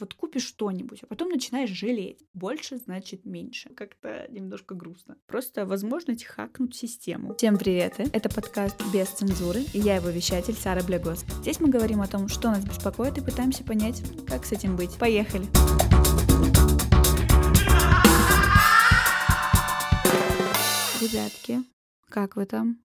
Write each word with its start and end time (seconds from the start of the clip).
Вот 0.00 0.14
купишь 0.14 0.46
что-нибудь, 0.46 1.00
а 1.02 1.06
потом 1.06 1.28
начинаешь 1.28 1.70
жалеть. 1.70 2.24
Больше 2.32 2.76
значит 2.76 3.24
меньше. 3.24 3.70
Как-то 3.70 4.28
немножко 4.30 4.76
грустно. 4.76 5.16
Просто 5.26 5.66
возможность 5.66 6.24
хакнуть 6.24 6.76
систему. 6.76 7.34
Всем 7.34 7.58
привет! 7.58 7.94
Это 8.12 8.28
подкаст 8.28 8.80
«Без 8.92 9.08
цензуры» 9.08 9.62
и 9.74 9.80
я 9.80 9.96
его 9.96 10.08
вещатель 10.10 10.54
Сара 10.54 10.84
Блягос. 10.84 11.24
Здесь 11.40 11.58
мы 11.58 11.68
говорим 11.68 12.00
о 12.00 12.06
том, 12.06 12.28
что 12.28 12.48
нас 12.48 12.64
беспокоит 12.64 13.18
и 13.18 13.22
пытаемся 13.22 13.64
понять, 13.64 14.02
как 14.28 14.44
с 14.44 14.52
этим 14.52 14.76
быть. 14.76 14.96
Поехали! 14.98 15.46
Ребятки, 21.00 21.64
как 22.08 22.36
вы 22.36 22.46
там? 22.46 22.78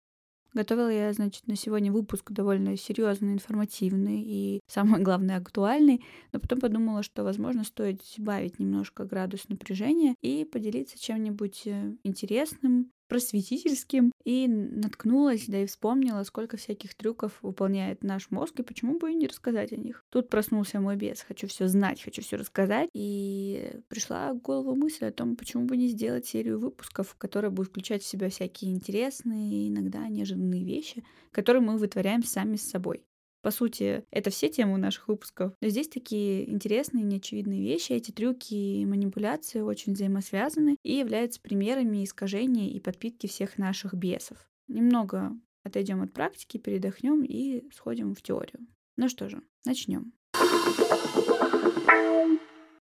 Готовила 0.54 0.92
я, 0.92 1.12
значит, 1.14 1.48
на 1.48 1.56
сегодня 1.56 1.92
выпуск 1.92 2.32
довольно 2.32 2.78
серьезный, 2.78 3.34
информативный 3.34 4.22
и, 4.22 4.62
самое 4.68 5.04
главное, 5.04 5.38
актуальный, 5.38 6.04
но 6.32 6.40
потом 6.40 6.60
подумала, 6.60 7.04
что, 7.04 7.24
возможно, 7.24 7.64
стоит 7.64 8.02
сбавить 8.04 8.60
немножко 8.60 9.06
градус 9.06 9.50
напряжения 9.50 10.16
и 10.21 10.46
поделиться 10.46 11.00
чем-нибудь 11.00 11.64
э, 11.66 11.96
интересным, 12.04 12.92
просветительским 13.14 14.12
и 14.26 14.48
наткнулась, 14.48 15.46
да 15.46 15.60
и 15.60 15.68
вспомнила, 15.68 16.24
сколько 16.24 16.58
всяких 16.58 16.96
трюков 16.96 17.38
выполняет 17.44 18.04
наш 18.04 18.32
мозг, 18.32 18.60
и 18.60 18.64
почему 18.64 18.98
бы 18.98 19.12
и 19.12 19.16
не 19.16 19.28
рассказать 19.28 19.72
о 19.72 19.76
них. 19.76 20.04
Тут 20.10 20.30
проснулся 20.30 20.80
мой 20.80 20.96
бес, 20.96 21.22
хочу 21.22 21.48
все 21.48 21.68
знать, 21.68 22.02
хочу 22.02 22.24
все 22.24 22.38
рассказать, 22.38 22.89
и 22.94 23.80
пришла 23.88 24.34
в 24.34 24.42
голову 24.42 24.74
мысль 24.76 25.06
о 25.06 25.12
том, 25.12 25.36
почему 25.36 25.66
бы 25.66 25.78
не 25.78 25.89
сделать 25.89 26.26
серию 26.26 26.58
выпусков, 26.58 27.14
которая 27.20 27.52
будет 27.52 27.68
включать 27.68 28.02
в 28.02 28.08
себя 28.08 28.32
всякие 28.32 28.72
интересные, 28.72 29.70
иногда 29.70 30.08
неожиданные 30.08 30.66
вещи, 30.66 31.04
которые 31.32 31.61
мы 31.61 31.78
вытворяем 31.78 32.23
сами 32.23 32.56
с 32.56 32.67
собой. 32.67 33.06
По 33.44 33.52
сути, 33.52 34.06
это 34.09 34.30
все 34.30 34.47
темы 34.47 34.78
наших 34.78 35.09
выпусков. 35.09 35.53
Но 35.59 35.67
здесь 35.67 35.89
такие 35.89 36.50
интересные, 36.50 37.03
неочевидные 37.03 37.61
вещи. 37.61 37.92
Эти 37.92 38.11
трюки 38.11 38.53
и 38.53 38.86
манипуляции 38.86 39.59
очень 39.59 39.94
взаимосвязаны 39.94 40.78
и 40.81 40.95
являются 40.95 41.41
примерами 41.41 42.05
искажения 42.05 42.69
и 42.69 42.80
подпитки 42.80 43.27
всех 43.27 43.58
наших 43.58 43.95
бесов. 43.95 44.38
Немного 44.69 45.33
отойдем 45.64 46.02
от 46.02 46.14
практики, 46.14 46.58
передохнем 46.58 47.21
и 47.21 47.69
сходим 47.71 48.16
в 48.16 48.21
теорию. 48.21 48.66
Ну 48.95 49.09
что 49.09 49.27
же, 49.27 49.41
начнем. 49.66 50.14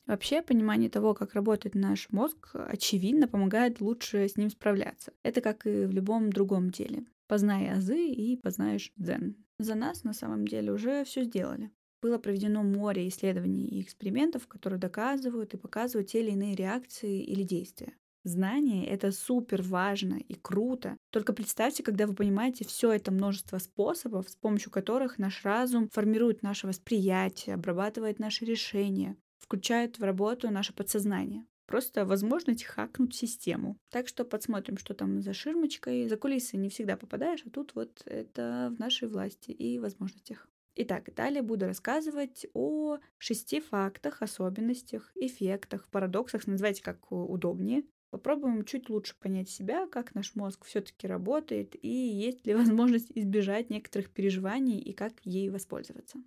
Вообще, 0.04 0.42
понимание 0.42 0.90
того, 0.90 1.14
как 1.14 1.32
работает 1.32 1.74
наш 1.74 2.10
мозг, 2.10 2.50
очевидно 2.52 3.26
помогает 3.26 3.80
лучше 3.80 4.28
с 4.28 4.36
ним 4.36 4.50
справляться. 4.50 5.14
Это 5.22 5.40
как 5.40 5.66
и 5.66 5.86
в 5.86 5.92
любом 5.92 6.30
другом 6.30 6.68
деле. 6.68 7.06
Познай 7.26 7.70
азы 7.70 8.08
и 8.08 8.36
познаешь 8.36 8.92
дзен. 8.96 9.36
За 9.62 9.76
нас 9.76 10.02
на 10.02 10.12
самом 10.12 10.44
деле 10.44 10.72
уже 10.72 11.04
все 11.04 11.22
сделали. 11.22 11.70
Было 12.02 12.18
проведено 12.18 12.64
море 12.64 13.06
исследований 13.06 13.68
и 13.68 13.80
экспериментов, 13.80 14.48
которые 14.48 14.80
доказывают 14.80 15.54
и 15.54 15.56
показывают 15.56 16.08
те 16.08 16.20
или 16.20 16.32
иные 16.32 16.56
реакции 16.56 17.22
или 17.22 17.44
действия. 17.44 17.92
Знание— 18.24 18.84
это 18.88 19.12
супер 19.12 19.62
важно 19.62 20.14
и 20.16 20.34
круто. 20.34 20.96
Только 21.10 21.32
представьте, 21.32 21.84
когда 21.84 22.08
вы 22.08 22.14
понимаете 22.14 22.64
все 22.64 22.90
это 22.90 23.12
множество 23.12 23.58
способов, 23.58 24.28
с 24.28 24.34
помощью 24.34 24.72
которых 24.72 25.18
наш 25.18 25.44
разум 25.44 25.88
формирует 25.92 26.42
наше 26.42 26.66
восприятие, 26.66 27.54
обрабатывает 27.54 28.18
наши 28.18 28.44
решения, 28.44 29.16
включает 29.38 29.96
в 30.00 30.02
работу 30.02 30.50
наше 30.50 30.72
подсознание. 30.72 31.46
Просто 31.72 32.04
возможность 32.04 32.64
хакнуть 32.64 33.14
систему. 33.14 33.78
Так 33.88 34.06
что 34.06 34.26
подсмотрим, 34.26 34.76
что 34.76 34.92
там 34.92 35.22
за 35.22 35.32
ширмочкой. 35.32 36.06
За 36.06 36.18
кулисы 36.18 36.58
не 36.58 36.68
всегда 36.68 36.98
попадаешь, 36.98 37.44
а 37.46 37.50
тут 37.50 37.74
вот 37.74 38.02
это 38.04 38.70
в 38.76 38.78
нашей 38.78 39.08
власти 39.08 39.52
и 39.52 39.78
возможностях. 39.78 40.50
Итак, 40.74 41.08
далее 41.14 41.40
буду 41.40 41.64
рассказывать 41.64 42.44
о 42.52 42.98
шести 43.16 43.60
фактах, 43.60 44.20
особенностях, 44.20 45.12
эффектах, 45.14 45.88
парадоксах, 45.88 46.46
называйте 46.46 46.82
как 46.82 47.10
удобнее. 47.10 47.84
Попробуем 48.10 48.66
чуть 48.66 48.90
лучше 48.90 49.18
понять 49.18 49.48
себя, 49.48 49.86
как 49.86 50.14
наш 50.14 50.34
мозг 50.34 50.66
все-таки 50.66 51.06
работает 51.06 51.74
и 51.82 51.88
есть 51.88 52.46
ли 52.46 52.54
возможность 52.54 53.10
избежать 53.14 53.70
некоторых 53.70 54.10
переживаний 54.10 54.78
и 54.78 54.92
как 54.92 55.14
ей 55.24 55.48
воспользоваться. 55.48 56.18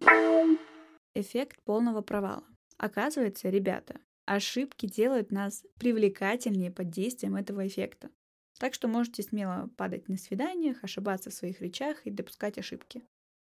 Эффект 1.13 1.61
полного 1.65 2.01
провала. 2.01 2.43
Оказывается, 2.79 3.49
ребята, 3.49 3.99
ошибки 4.25 4.85
делают 4.85 5.31
нас 5.31 5.63
привлекательнее 5.79 6.71
под 6.71 6.89
действием 6.89 7.35
этого 7.35 7.65
эффекта. 7.67 8.09
Так 8.59 8.73
что 8.73 8.87
можете 8.87 9.23
смело 9.23 9.69
падать 9.77 10.07
на 10.07 10.17
свиданиях, 10.17 10.83
ошибаться 10.83 11.29
в 11.29 11.33
своих 11.33 11.61
речах 11.61 12.05
и 12.05 12.11
допускать 12.11 12.57
ошибки. 12.57 13.03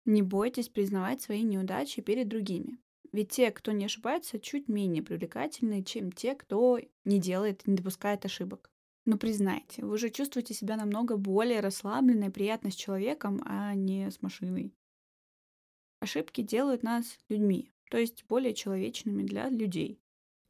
Не 0.05 0.23
бойтесь 0.23 0.69
признавать 0.69 1.23
свои 1.23 1.43
неудачи 1.43 2.03
перед 2.03 2.29
другими. 2.29 2.79
Ведь 3.13 3.31
те, 3.31 3.51
кто 3.51 3.73
не 3.73 3.87
ошибается, 3.87 4.39
чуть 4.39 4.69
менее 4.69 5.03
привлекательны, 5.03 5.83
чем 5.83 6.13
те, 6.13 6.35
кто 6.35 6.81
не 7.05 7.21
делает, 7.21 7.67
не 7.67 7.75
допускает 7.75 8.25
ошибок. 8.25 8.71
Но 9.05 9.17
признайте, 9.17 9.85
вы 9.85 9.99
же 9.99 10.11
чувствуете 10.11 10.53
себя 10.53 10.77
намного 10.77 11.17
более 11.17 11.61
расслабленно 11.61 12.25
и 12.25 12.31
приятно 12.31 12.71
с 12.71 12.75
человеком, 12.75 13.41
а 13.47 13.75
не 13.75 14.11
с 14.11 14.21
машиной. 14.21 14.75
Ошибки 16.01 16.41
делают 16.41 16.83
нас 16.83 17.19
людьми, 17.29 17.73
то 17.91 17.99
есть 17.99 18.25
более 18.27 18.53
человечными 18.53 19.23
для 19.23 19.49
людей. 19.49 20.01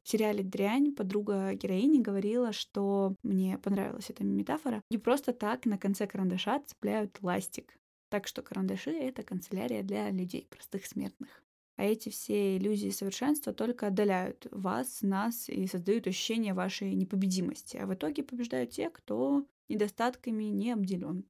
В 0.07 0.09
сериале 0.09 0.41
«Дрянь» 0.41 0.93
подруга 0.95 1.53
героини 1.53 2.01
говорила, 2.01 2.53
что 2.53 3.13
мне 3.23 3.57
понравилась 3.57 4.09
эта 4.09 4.23
метафора. 4.23 4.81
Не 4.89 4.97
просто 4.97 5.33
так 5.33 5.65
на 5.65 5.77
конце 5.77 6.07
карандаша 6.07 6.61
цепляют 6.65 7.17
ластик. 7.21 7.77
Так 8.07 8.25
что 8.25 8.41
карандаши— 8.41 8.91
это 8.91 9.23
канцелярия 9.23 9.83
для 9.83 10.09
людей, 10.09 10.47
простых 10.49 10.85
смертных. 10.85 11.43
А 11.75 11.83
эти 11.83 12.07
все 12.07 12.55
иллюзии 12.55 12.89
совершенства 12.89 13.51
только 13.51 13.87
отдаляют 13.87 14.47
вас, 14.49 15.01
нас 15.01 15.49
и 15.49 15.67
создают 15.67 16.07
ощущение 16.07 16.53
вашей 16.53 16.93
непобедимости. 16.93 17.75
А 17.75 17.85
в 17.85 17.93
итоге 17.93 18.23
побеждают 18.23 18.69
те, 18.69 18.89
кто 18.89 19.45
недостатками 19.67 20.45
не 20.45 20.71
обделен. 20.71 21.25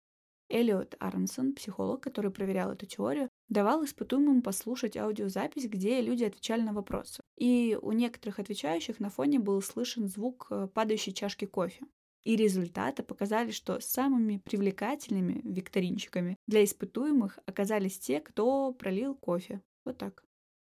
Эллиот 0.50 0.96
Арнсон, 1.00 1.53
психолог, 1.53 2.02
который 2.02 2.31
проверял 2.31 2.72
эту 2.72 2.85
теорию, 2.85 3.30
давал 3.50 3.84
испытуемым 3.84 4.41
послушать 4.41 4.97
аудиозапись, 4.97 5.68
где 5.68 6.02
люди 6.02 6.24
отвечали 6.24 6.62
на 6.62 6.74
вопросы. 6.74 7.22
И 7.38 7.78
у 7.81 7.91
некоторых 7.91 8.40
отвечающих 8.40 9.00
на 9.00 9.09
фоне 9.09 9.40
был 9.40 9.62
слышен 9.62 10.08
звук 10.08 10.47
э, 10.50 10.68
падающей 10.74 11.13
чашки 11.13 11.46
кофе. 11.46 11.85
И 12.24 12.35
результаты 12.35 13.03
показали, 13.03 13.52
что 13.52 13.80
самыми 13.80 14.41
привлекательными 14.44 15.41
викторинчиками 15.44 16.35
для 16.46 16.64
испытуемых 16.64 17.40
оказались 17.46 18.00
те, 18.00 18.19
кто 18.19 18.74
пролил 18.74 19.16
кофе. 19.16 19.62
Вот 19.85 19.97
так. 19.97 20.24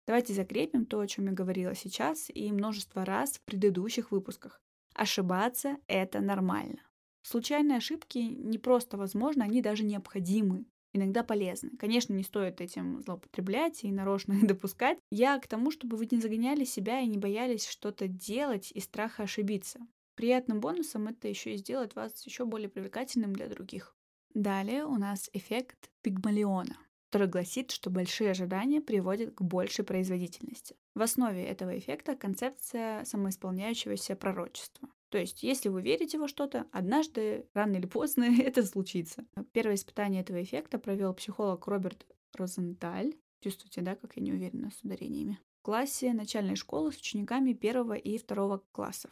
Давайте 0.08 0.34
закрепим 0.34 0.86
то, 0.86 1.00
о 1.00 1.08
чем 1.08 1.28
я 1.28 1.32
говорила 1.32 1.76
сейчас 1.76 2.30
и 2.34 2.52
множество 2.52 3.06
раз 3.06 3.34
в 3.38 3.42
предыдущих 3.42 4.12
выпусках. 4.12 4.60
Ошибаться— 4.96 5.78
это 5.88 6.20
нормально. 6.20 6.82
Случайные 7.24 7.78
ошибки 7.78 8.20
не 8.20 8.58
просто 8.58 8.98
возможны, 8.98 9.44
они 9.44 9.62
даже 9.62 9.84
необходимы, 9.84 10.66
иногда 10.94 11.24
полезны. 11.24 11.72
Конечно, 11.78 12.14
не 12.14 12.24
стоит 12.24 12.62
этим 12.62 13.02
злоупотреблять 13.02 13.84
и 13.84 13.92
нарочно 13.92 14.36
допускать. 14.42 15.00
Я 15.10 15.40
к 15.40 15.48
тому, 15.48 15.72
чтобы 15.72 15.98
вы 15.98 16.08
не 16.12 16.20
загоняли 16.20 16.64
себя 16.64 17.00
и 17.00 17.08
не 17.08 17.18
боялись 17.18 17.68
что-то 17.68 18.08
делать 18.08 18.72
из 18.72 18.84
страха 18.84 19.24
ошибиться. 19.24 19.80
Приятным 20.16 20.60
бонусом 20.60 21.08
это 21.08 21.28
еще 21.28 21.56
и 21.56 21.58
сделает 21.58 21.96
вас 21.96 22.26
еще 22.26 22.46
более 22.46 22.70
привлекательным 22.70 23.34
для 23.34 23.48
других. 23.48 23.96
Далее 24.34 24.86
у 24.86 24.98
нас 24.98 25.30
эффект 25.34 25.90
пигмалиона 26.02 26.78
который 27.14 27.28
гласит, 27.28 27.70
что 27.70 27.92
большие 27.92 28.32
ожидания 28.32 28.82
приводят 28.82 29.36
к 29.36 29.42
большей 29.44 29.86
производительности. 29.86 30.76
В 30.96 31.04
основе 31.04 31.44
этого 31.44 31.78
эффекта 31.78 32.16
концепция 32.16 33.06
самоисполняющегося 33.06 34.16
пророчества. 34.16 34.90
То 35.14 35.20
есть, 35.20 35.44
если 35.44 35.70
вы 35.70 35.84
верите 35.84 36.18
во 36.18 36.28
что-то, 36.28 36.66
однажды, 36.72 37.46
рано 37.54 37.76
или 37.76 37.86
поздно, 37.86 38.24
это 38.42 38.64
случится. 38.64 39.24
Первое 39.52 39.76
испытание 39.76 40.22
этого 40.22 40.42
эффекта 40.42 40.80
провел 40.80 41.14
психолог 41.14 41.68
Роберт 41.68 42.08
Розенталь. 42.36 43.14
Чувствуете, 43.40 43.82
да, 43.82 43.96
как 43.96 44.16
я 44.16 44.24
не 44.24 44.32
уверена 44.32 44.72
с 44.72 44.84
ударениями. 44.84 45.38
В 45.60 45.66
классе 45.66 46.14
начальной 46.14 46.56
школы 46.56 46.92
с 46.92 46.98
учениками 46.98 47.54
первого 47.54 47.94
и 47.94 48.18
второго 48.18 48.64
классов. 48.72 49.12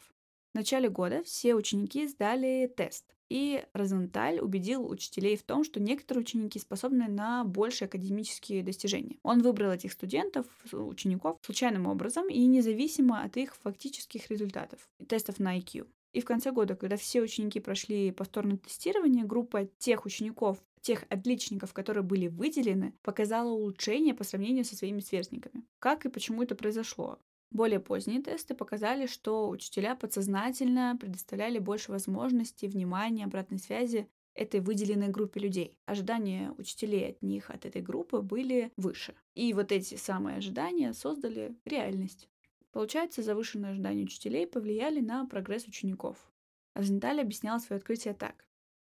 В 0.53 0.55
начале 0.55 0.89
года 0.89 1.21
все 1.21 1.53
ученики 1.53 2.07
сдали 2.07 2.65
тест. 2.75 3.05
И 3.29 3.63
Розенталь 3.73 4.39
убедил 4.39 4.89
учителей 4.89 5.37
в 5.37 5.43
том, 5.43 5.63
что 5.63 5.79
некоторые 5.79 6.23
ученики 6.23 6.57
способны 6.57 7.09
на 7.09 7.43
большие 7.43 7.85
академические 7.85 8.63
достижения. 8.63 9.19
Он 9.21 9.43
выбрал 9.43 9.71
этих 9.71 9.91
студентов, 9.91 10.47
учеников, 10.73 11.37
случайным 11.43 11.85
образом 11.85 12.27
и 12.27 12.43
независимо 12.47 13.21
от 13.21 13.37
их 13.37 13.55
фактических 13.55 14.31
результатов, 14.31 14.79
тестов 15.07 15.39
на 15.39 15.57
IQ. 15.59 15.87
И 16.13 16.21
в 16.21 16.25
конце 16.25 16.51
года, 16.51 16.75
когда 16.75 16.97
все 16.97 17.21
ученики 17.21 17.59
прошли 17.59 18.11
повторное 18.11 18.57
тестирование, 18.57 19.23
группа 19.23 19.65
тех 19.77 20.05
учеников, 20.05 20.57
тех 20.81 21.05
отличников, 21.09 21.73
которые 21.73 22.03
были 22.03 22.27
выделены, 22.27 22.93
показала 23.01 23.51
улучшение 23.51 24.13
по 24.13 24.23
сравнению 24.23 24.65
со 24.65 24.75
своими 24.75 24.99
сверстниками. 24.99 25.63
Как 25.79 26.05
и 26.05 26.09
почему 26.09 26.43
это 26.43 26.55
произошло? 26.55 27.19
Более 27.51 27.79
поздние 27.79 28.21
тесты 28.21 28.55
показали, 28.55 29.07
что 29.07 29.49
учителя 29.49 29.95
подсознательно 29.95 30.97
предоставляли 30.99 31.59
больше 31.59 31.91
возможностей, 31.91 32.67
внимания, 32.67 33.25
обратной 33.25 33.59
связи 33.59 34.07
этой 34.33 34.61
выделенной 34.61 35.09
группе 35.09 35.41
людей. 35.41 35.77
Ожидания 35.85 36.53
учителей 36.57 37.09
от 37.09 37.21
них, 37.21 37.49
от 37.49 37.65
этой 37.65 37.81
группы 37.81 38.21
были 38.21 38.71
выше. 38.77 39.15
И 39.35 39.53
вот 39.53 39.73
эти 39.73 39.95
самые 39.95 40.37
ожидания 40.37 40.93
создали 40.93 41.55
реальность. 41.65 42.29
Получается, 42.71 43.21
завышенные 43.21 43.71
ожидания 43.71 44.03
учителей 44.03 44.47
повлияли 44.47 45.01
на 45.01 45.25
прогресс 45.25 45.67
учеников. 45.67 46.31
Розенталь 46.73 47.19
объяснял 47.19 47.59
свое 47.59 47.79
открытие 47.79 48.13
так. 48.13 48.47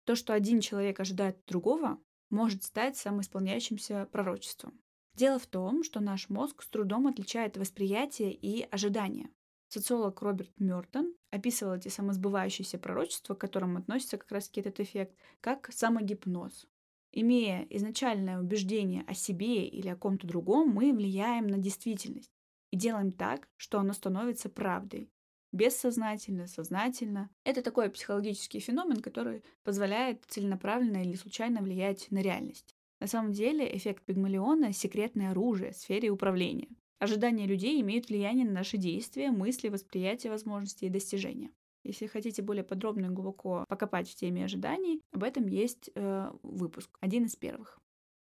То, 0.05 0.15
что 0.15 0.33
один 0.33 0.59
человек 0.59 0.99
ожидает 0.99 1.37
другого, 1.47 1.97
может 2.29 2.63
стать 2.63 2.97
самоисполняющимся 2.97 4.07
пророчеством. 4.11 4.79
Дело 5.15 5.39
в 5.39 5.47
том, 5.47 5.83
что 5.83 6.01
наш 6.01 6.29
мозг 6.29 6.61
с 6.61 6.67
трудом 6.67 7.07
отличает 7.07 7.57
восприятие 7.57 8.33
и 8.33 8.63
ожидание. 8.69 9.29
Социолог 9.69 10.21
Роберт 10.21 10.59
Мёртон 10.59 11.13
описывал 11.31 11.75
эти 11.75 11.89
самосбывающиеся 11.89 12.79
пророчества, 12.79 13.35
к 13.35 13.39
которым 13.39 13.77
относится 13.77 14.17
как 14.17 14.31
раз 14.31 14.49
этот 14.55 14.79
эффект, 14.79 15.15
как 15.41 15.71
самогипноз. 15.71 16.65
Имея 17.11 17.65
изначальное 17.69 18.39
убеждение 18.39 19.03
о 19.07 19.13
себе 19.13 19.67
или 19.67 19.87
о 19.87 19.95
ком-то 19.95 20.27
другом, 20.27 20.69
мы 20.69 20.93
влияем 20.93 21.47
на 21.47 21.57
действительность 21.57 22.31
и 22.71 22.77
делаем 22.77 23.11
так, 23.11 23.47
что 23.57 23.79
оно 23.79 23.93
становится 23.93 24.49
правдой. 24.49 25.11
Бессознательно, 25.51 26.47
сознательно. 26.47 27.29
Это 27.43 27.63
такой 27.63 27.89
психологический 27.89 28.59
феномен, 28.59 29.01
который 29.01 29.43
позволяет 29.63 30.23
целенаправленно 30.27 31.03
или 31.03 31.15
случайно 31.15 31.61
влиять 31.61 32.11
на 32.11 32.19
реальность. 32.19 32.75
На 32.99 33.07
самом 33.07 33.31
деле 33.31 33.75
эффект 33.75 34.03
Пигмалиона— 34.05 34.73
секретное 34.73 35.31
оружие 35.31 35.71
в 35.71 35.77
сфере 35.77 36.09
управления. 36.09 36.67
Ожидания 36.99 37.47
людей 37.47 37.81
имеют 37.81 38.09
влияние 38.09 38.45
на 38.45 38.51
наши 38.51 38.77
действия, 38.77 39.31
мысли, 39.31 39.69
восприятие 39.69 40.31
возможностей 40.31 40.87
и 40.87 40.89
достижения. 40.89 41.49
Если 41.83 42.07
хотите 42.07 42.41
более 42.41 42.65
подробно 42.65 43.05
и 43.05 43.09
глубоко 43.09 43.65
покопать 43.69 44.09
в 44.09 44.15
теме 44.15 44.43
ожиданий, 44.43 45.01
об 45.11 45.23
этом 45.23 45.47
есть 45.47 45.89
э, 45.95 46.31
выпуск, 46.43 46.89
один 46.99 47.25
из 47.25 47.37
первых. 47.37 47.79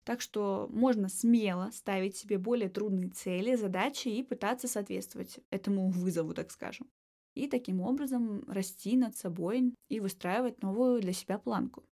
Так 0.04 0.20
что 0.20 0.68
можно 0.70 1.08
смело 1.08 1.70
ставить 1.72 2.16
себе 2.16 2.38
более 2.38 2.68
трудные 2.68 3.08
цели, 3.08 3.56
задачи 3.56 4.08
и 4.08 4.22
пытаться 4.22 4.68
соответствовать 4.68 5.40
этому 5.50 5.88
вызову, 5.88 6.34
так 6.34 6.50
скажем. 6.50 6.88
И 7.34 7.48
таким 7.48 7.80
образом 7.80 8.44
расти 8.46 8.96
над 8.96 9.16
собой 9.16 9.74
и 9.88 10.00
выстраивать 10.00 10.62
новую 10.62 11.00
для 11.00 11.12
себя 11.12 11.38
планку. 11.38 11.84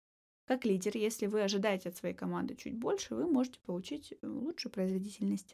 Как 0.46 0.64
лидер, 0.64 0.96
если 0.96 1.26
вы 1.26 1.42
ожидаете 1.42 1.88
от 1.88 1.96
своей 1.96 2.14
команды 2.14 2.54
чуть 2.54 2.76
больше, 2.76 3.14
вы 3.14 3.26
можете 3.26 3.58
получить 3.64 4.12
э, 4.12 4.26
лучшую 4.26 4.72
производительность. 4.72 5.50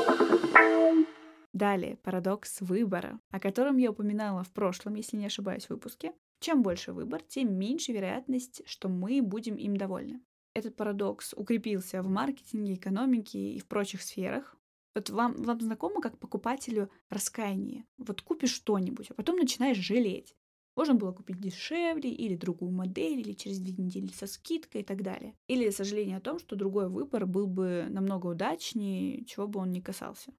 Далее, 1.53 1.97
парадокс 2.03 2.61
выбора, 2.61 3.21
о 3.31 3.41
котором 3.41 3.77
я 3.79 3.91
упоминала 3.91 4.45
в 4.45 4.51
прошлом, 4.51 4.95
если 4.95 5.17
не 5.17 5.27
ошибаюсь, 5.27 5.69
выпуске. 5.69 6.13
Чем 6.41 6.63
больше 6.63 6.93
выбор, 6.93 7.23
тем 7.23 7.55
меньше 7.55 7.93
вероятность, 7.93 8.63
что 8.67 8.89
мы 8.89 9.23
будем 9.23 9.57
им 9.57 9.77
довольны. 9.77 10.21
Этот 10.59 10.75
парадокс 10.75 11.35
укрепился 11.35 12.03
в 12.03 12.09
маркетинге, 12.09 12.75
экономике 12.75 13.53
и 13.53 13.61
в 13.61 13.67
прочих 13.69 14.03
сферах. 14.03 14.57
Вот 14.93 15.09
вам, 15.09 15.37
вам 15.37 15.61
знакомо 15.61 16.01
как 16.01 16.19
покупателю 16.19 16.91
раскаяние. 17.11 17.85
Вот 17.97 18.23
купишь 18.23 18.55
что-нибудь, 18.55 19.09
а 19.11 19.15
потом 19.15 19.37
начинаешь 19.37 19.77
жалеть. 19.77 20.35
Можно 20.75 20.97
было 20.97 21.13
купить 21.13 21.39
дешевле, 21.39 22.11
или 22.11 22.35
другую 22.35 22.73
модель, 22.73 23.21
или 23.21 23.35
через 23.35 23.61
две 23.61 23.73
недели 23.81 24.09
со 24.09 24.27
скидкой 24.27 24.81
и 24.81 24.85
так 24.85 25.03
далее. 25.03 25.37
Или 25.47 25.71
сожаление 25.71 26.17
о 26.17 26.21
том, 26.21 26.41
что 26.41 26.57
другой 26.57 26.89
выбор 26.89 27.25
был 27.25 27.47
бы 27.47 27.87
намного 27.89 28.27
удачнее, 28.27 29.25
чего 29.27 29.47
бы 29.47 29.61
он 29.61 29.71
ни 29.71 29.79
касался. 29.79 30.33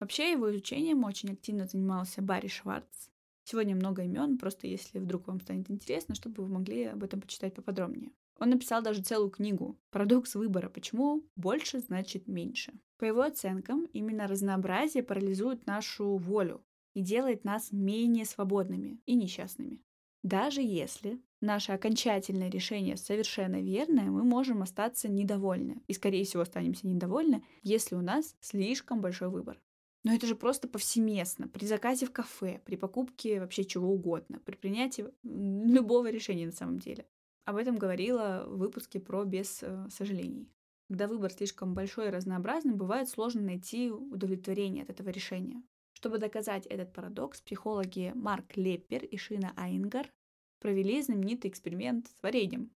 Вообще 0.00 0.32
его 0.32 0.50
изучением 0.50 1.02
очень 1.04 1.32
активно 1.32 1.66
занимался 1.66 2.20
Барри 2.20 2.48
Шварц. 2.48 3.08
Сегодня 3.44 3.74
много 3.74 4.02
имен, 4.02 4.36
просто 4.36 4.66
если 4.66 4.98
вдруг 4.98 5.26
вам 5.28 5.40
станет 5.40 5.70
интересно, 5.70 6.14
чтобы 6.14 6.42
вы 6.42 6.52
могли 6.52 6.84
об 6.84 7.02
этом 7.02 7.22
почитать 7.22 7.54
поподробнее. 7.54 8.12
Он 8.38 8.50
написал 8.50 8.82
даже 8.82 9.02
целую 9.02 9.30
книгу 9.30 9.78
«Парадокс 9.90 10.34
выбора. 10.34 10.68
Почему 10.68 11.24
больше 11.36 11.80
значит 11.80 12.28
меньше». 12.28 12.72
По 12.98 13.04
его 13.04 13.22
оценкам, 13.22 13.84
именно 13.92 14.26
разнообразие 14.26 15.02
парализует 15.02 15.66
нашу 15.66 16.16
волю, 16.16 16.64
и 16.96 17.02
делает 17.02 17.44
нас 17.44 17.72
менее 17.72 18.24
свободными 18.24 19.02
и 19.04 19.14
несчастными. 19.14 19.82
Даже 20.22 20.62
если 20.62 21.20
наше 21.42 21.72
окончательное 21.72 22.48
решение 22.48 22.96
совершенно 22.96 23.60
верное, 23.60 24.10
мы 24.10 24.24
можем 24.24 24.62
остаться 24.62 25.06
недовольны. 25.06 25.82
И, 25.88 25.92
скорее 25.92 26.24
всего, 26.24 26.42
останемся 26.42 26.86
недовольны, 26.86 27.44
если 27.62 27.96
у 27.96 28.00
нас 28.00 28.34
слишком 28.40 29.02
большой 29.02 29.28
выбор. 29.28 29.60
Но 30.04 30.14
это 30.14 30.26
же 30.26 30.36
просто 30.36 30.68
повсеместно. 30.68 31.48
При 31.48 31.66
заказе 31.66 32.06
в 32.06 32.12
кафе, 32.12 32.62
при 32.64 32.76
покупке 32.76 33.40
вообще 33.40 33.66
чего 33.66 33.92
угодно, 33.92 34.40
при 34.40 34.56
принятии 34.56 35.06
любого 35.22 36.10
решения 36.10 36.46
на 36.46 36.52
самом 36.52 36.78
деле. 36.78 37.06
Об 37.46 37.56
этом 37.56 37.78
говорила 37.78 38.44
в 38.48 38.58
выпуске 38.58 38.98
про 38.98 39.24
«Без 39.24 39.62
э, 39.62 39.86
сожалений». 39.88 40.50
Когда 40.88 41.06
выбор 41.06 41.32
слишком 41.32 41.74
большой 41.74 42.08
и 42.08 42.10
разнообразный, 42.10 42.74
бывает 42.74 43.08
сложно 43.08 43.40
найти 43.40 43.88
удовлетворение 43.88 44.82
от 44.82 44.90
этого 44.90 45.10
решения. 45.10 45.62
Чтобы 45.92 46.18
доказать 46.18 46.66
этот 46.66 46.92
парадокс, 46.92 47.40
психологи 47.40 48.10
Марк 48.16 48.56
Леппер 48.56 49.04
и 49.04 49.16
Шина 49.16 49.52
Айнгар 49.56 50.12
провели 50.60 51.00
знаменитый 51.00 51.48
эксперимент 51.48 52.08
с 52.08 52.20
вареньем. 52.20 52.72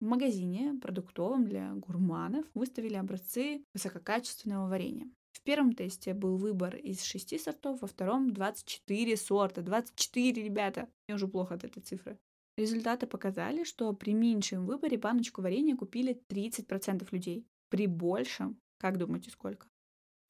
В 0.00 0.04
магазине, 0.04 0.78
продуктовом 0.80 1.46
для 1.46 1.72
гурманов, 1.72 2.44
выставили 2.52 2.96
образцы 2.96 3.64
высококачественного 3.72 4.68
варенья. 4.68 5.10
В 5.32 5.40
первом 5.42 5.72
тесте 5.72 6.12
был 6.12 6.36
выбор 6.36 6.76
из 6.76 7.02
шести 7.02 7.38
сортов, 7.38 7.80
во 7.80 7.88
втором 7.88 8.34
24 8.34 9.16
сорта. 9.16 9.62
24, 9.62 10.42
ребята! 10.42 10.90
Мне 11.08 11.14
уже 11.14 11.26
плохо 11.26 11.54
от 11.54 11.64
этой 11.64 11.80
цифры. 11.80 12.18
Результаты 12.60 13.06
показали, 13.06 13.64
что 13.64 13.92
при 13.92 14.12
меньшем 14.12 14.66
выборе 14.66 14.98
баночку 14.98 15.42
варенья 15.42 15.76
купили 15.76 16.20
30% 16.28 17.06
людей. 17.10 17.46
При 17.70 17.86
большем, 17.86 18.58
как 18.78 18.98
думаете, 18.98 19.30
сколько? 19.30 19.66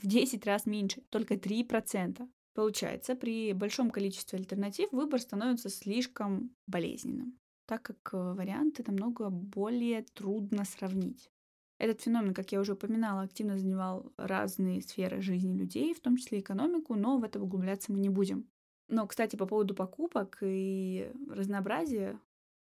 в 0.02 0.06
10 0.06 0.46
раз 0.46 0.66
меньше, 0.66 1.02
только 1.10 1.34
3%. 1.34 2.28
Получается, 2.54 3.14
при 3.14 3.52
большом 3.52 3.90
количестве 3.90 4.38
альтернатив 4.38 4.90
выбор 4.92 5.20
становится 5.20 5.68
слишком 5.68 6.50
болезненным, 6.66 7.38
так 7.66 7.82
как 7.82 8.10
э, 8.12 8.34
варианты 8.34 8.82
намного 8.86 9.30
более 9.30 10.02
трудно 10.02 10.64
сравнить. 10.64 11.30
Этот 11.78 12.02
феномен, 12.02 12.34
как 12.34 12.52
я 12.52 12.60
уже 12.60 12.72
упоминала, 12.72 13.22
активно 13.22 13.56
занимал 13.56 14.12
разные 14.16 14.82
сферы 14.82 15.22
жизни 15.22 15.56
людей, 15.56 15.94
в 15.94 16.00
том 16.00 16.16
числе 16.16 16.40
экономику, 16.40 16.94
но 16.94 17.18
в 17.18 17.24
это 17.24 17.40
углубляться 17.40 17.92
мы 17.92 17.98
не 17.98 18.10
будем. 18.10 18.48
Но, 18.90 19.06
кстати, 19.06 19.36
по 19.36 19.46
поводу 19.46 19.72
покупок 19.72 20.38
и 20.42 21.12
разнообразия, 21.28 22.20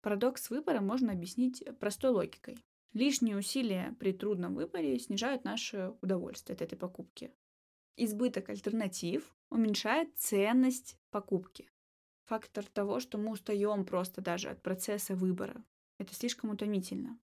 парадокс 0.02 0.50
выбора 0.50 0.80
можно 0.80 1.12
объяснить 1.12 1.64
простой 1.78 2.10
логикой. 2.10 2.58
Лишние 2.92 3.36
усилия 3.36 3.94
при 4.00 4.12
трудном 4.12 4.56
выборе 4.56 4.98
снижают 4.98 5.44
наше 5.44 5.94
удовольствие 6.02 6.56
от 6.56 6.62
этой 6.62 6.76
покупки. 6.76 7.32
Избыток 7.96 8.48
альтернатив 8.48 9.32
уменьшает 9.50 10.10
ценность 10.16 10.98
покупки. 11.12 11.70
Фактор 12.24 12.64
того, 12.64 12.98
что 12.98 13.16
мы 13.16 13.30
устаем 13.30 13.84
просто 13.84 14.20
даже 14.20 14.48
от 14.48 14.62
процесса 14.62 15.14
выбора. 15.14 15.62
Это 15.98 16.12
слишком 16.12 16.50
утомительно. 16.50 17.20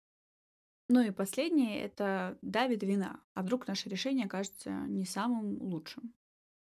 Ну 0.90 1.00
и 1.00 1.12
последнее— 1.12 1.80
это 1.84 2.38
давит 2.42 2.84
вина. 2.84 3.22
А 3.34 3.44
вдруг 3.44 3.66
наше 3.66 3.88
решение 3.88 4.28
кажется 4.28 4.72
не 4.88 5.06
самым 5.06 5.62
лучшим? 5.62 6.14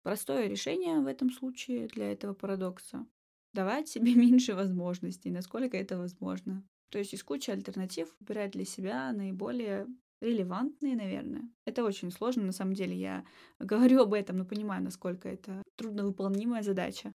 Простое 0.04 0.48
решение 0.48 1.00
в 1.00 1.08
этом 1.08 1.30
случае 1.32 1.88
для 1.88 2.12
этого 2.12 2.34
парадокса— 2.34 3.06
давать 3.54 3.88
себе 3.88 4.14
меньше 4.16 4.56
возможностей, 4.56 5.30
насколько 5.30 5.78
это 5.78 5.98
возможно. 5.98 6.64
То 6.90 6.98
есть 6.98 7.14
из 7.14 7.24
кучи 7.24 7.52
альтернатив 7.52 8.14
выбирать 8.20 8.52
для 8.52 8.66
себя 8.66 9.12
наиболее 9.14 9.88
релевантные, 10.22 10.96
наверное. 10.96 11.50
Это 11.66 11.84
очень 11.84 12.12
сложно, 12.12 12.44
на 12.44 12.52
самом 12.52 12.74
деле. 12.74 12.96
Я 12.96 13.26
говорю 13.60 14.02
об 14.02 14.14
этом, 14.14 14.38
но 14.38 14.46
понимаю, 14.46 14.84
насколько 14.84 15.30
это 15.30 15.64
трудновыполнимая 15.78 16.64
задача. 16.64 17.12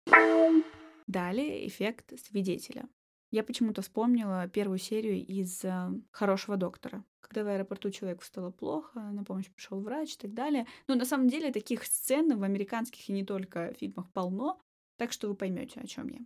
Далее 1.07 1.67
эффект 1.67 2.17
свидетеля. 2.19 2.87
Я 3.29 3.43
почему-то 3.43 3.81
вспомнила 3.81 4.47
первую 4.47 4.77
серию 4.77 5.25
из 5.25 5.65
э, 5.65 5.89
«Хорошего 6.11 6.55
доктора», 6.55 7.03
когда 7.33 7.49
в 7.49 7.53
аэропорту 7.53 7.89
человеку 7.89 8.23
стало 8.23 8.51
плохо, 8.51 8.99
на 8.99 9.23
помощь 9.23 9.49
пришел 9.49 9.79
врач 9.81 10.13
и 10.13 10.17
так 10.17 10.33
далее. 10.33 10.67
Но 10.87 10.93
на 10.93 11.03
самом 11.03 11.27
деле 11.27 11.51
таких 11.51 11.83
сцен 11.83 12.37
в 12.37 12.43
американских 12.43 13.09
и 13.09 13.13
не 13.13 13.25
только 13.25 13.73
фильмах 13.73 14.11
полно, 14.11 14.61
так 14.97 15.11
что 15.11 15.27
вы 15.27 15.35
поймете, 15.35 15.79
о 15.79 15.87
чем 15.87 16.09
я. 16.09 16.19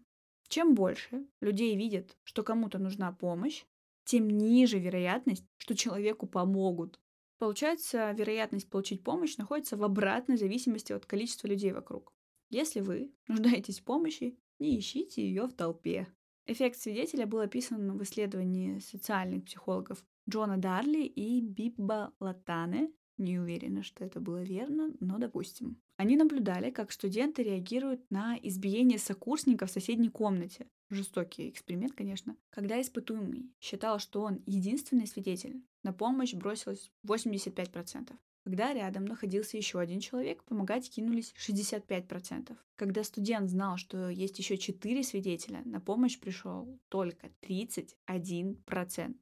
Чем 0.50 0.76
больше 0.76 1.26
людей 1.40 1.78
видят, 1.78 2.18
что 2.24 2.44
кому-то 2.44 2.78
нужна 2.78 3.14
помощь, 3.14 3.64
тем 4.04 4.30
ниже 4.30 4.80
вероятность, 4.80 5.46
что 5.58 5.76
человеку 5.76 6.28
помогут. 6.28 7.00
Получается, 7.40 8.12
вероятность 8.12 8.70
получить 8.70 9.04
помощь 9.04 9.38
находится 9.38 9.78
в 9.78 9.84
обратной 9.84 10.36
зависимости 10.36 10.92
от 10.92 11.06
количества 11.06 11.48
людей 11.48 11.72
вокруг. 11.72 12.14
Если 12.50 12.82
вы 12.82 13.14
нуждаетесь 13.28 13.80
в 13.80 13.86
помощи, 13.86 14.38
не 14.60 14.78
ищите 14.78 15.22
ее 15.22 15.46
в 15.46 15.54
толпе. 15.54 16.08
Эффект 16.46 16.78
свидетеля 16.80 17.26
был 17.26 17.40
описан 17.40 17.98
в 17.98 18.04
исследовании 18.04 18.80
социальных 18.80 19.46
психологов 19.46 20.04
Джона 20.30 20.58
Дарли 20.58 21.04
и 21.04 21.42
Бибба 21.42 22.14
Латане 22.20 22.92
не 23.18 23.40
уверена, 23.40 23.82
что 23.82 24.04
это 24.04 24.20
было 24.20 24.44
верно, 24.44 24.94
но 25.00 25.18
допустим. 25.18 25.82
Они 25.96 26.16
наблюдали, 26.16 26.70
как 26.70 26.92
студенты 26.92 27.44
реагируют 27.44 28.02
на 28.12 28.38
избиение 28.44 29.00
сокурсника 29.00 29.66
в 29.66 29.72
соседней 29.72 30.10
комнате. 30.10 30.68
Жестокий 30.90 31.50
эксперимент, 31.50 31.94
конечно. 31.94 32.38
Когда 32.52 32.80
испытуемый 32.80 33.52
считал, 33.60 34.00
что 34.00 34.22
он 34.22 34.44
единственный 34.46 35.08
свидетель, 35.08 35.64
на 35.84 35.94
помощь 35.94 36.34
бросилось 36.34 36.92
85%. 37.06 38.14
Когда 38.44 38.74
рядом 38.74 39.06
находился 39.06 39.58
еще 39.58 39.80
один 39.80 40.00
человек, 40.00 40.44
помогать 40.44 40.90
кинулись 40.90 41.34
65%. 41.36 42.56
Когда 42.76 43.04
студент 43.04 43.50
знал, 43.50 43.78
что 43.78 44.10
есть 44.10 44.40
еще 44.40 44.58
4 44.58 45.04
свидетеля, 45.04 45.64
на 45.66 45.82
помощь 45.82 46.20
пришел 46.20 46.80
только 46.88 47.30
31%. 47.42 49.16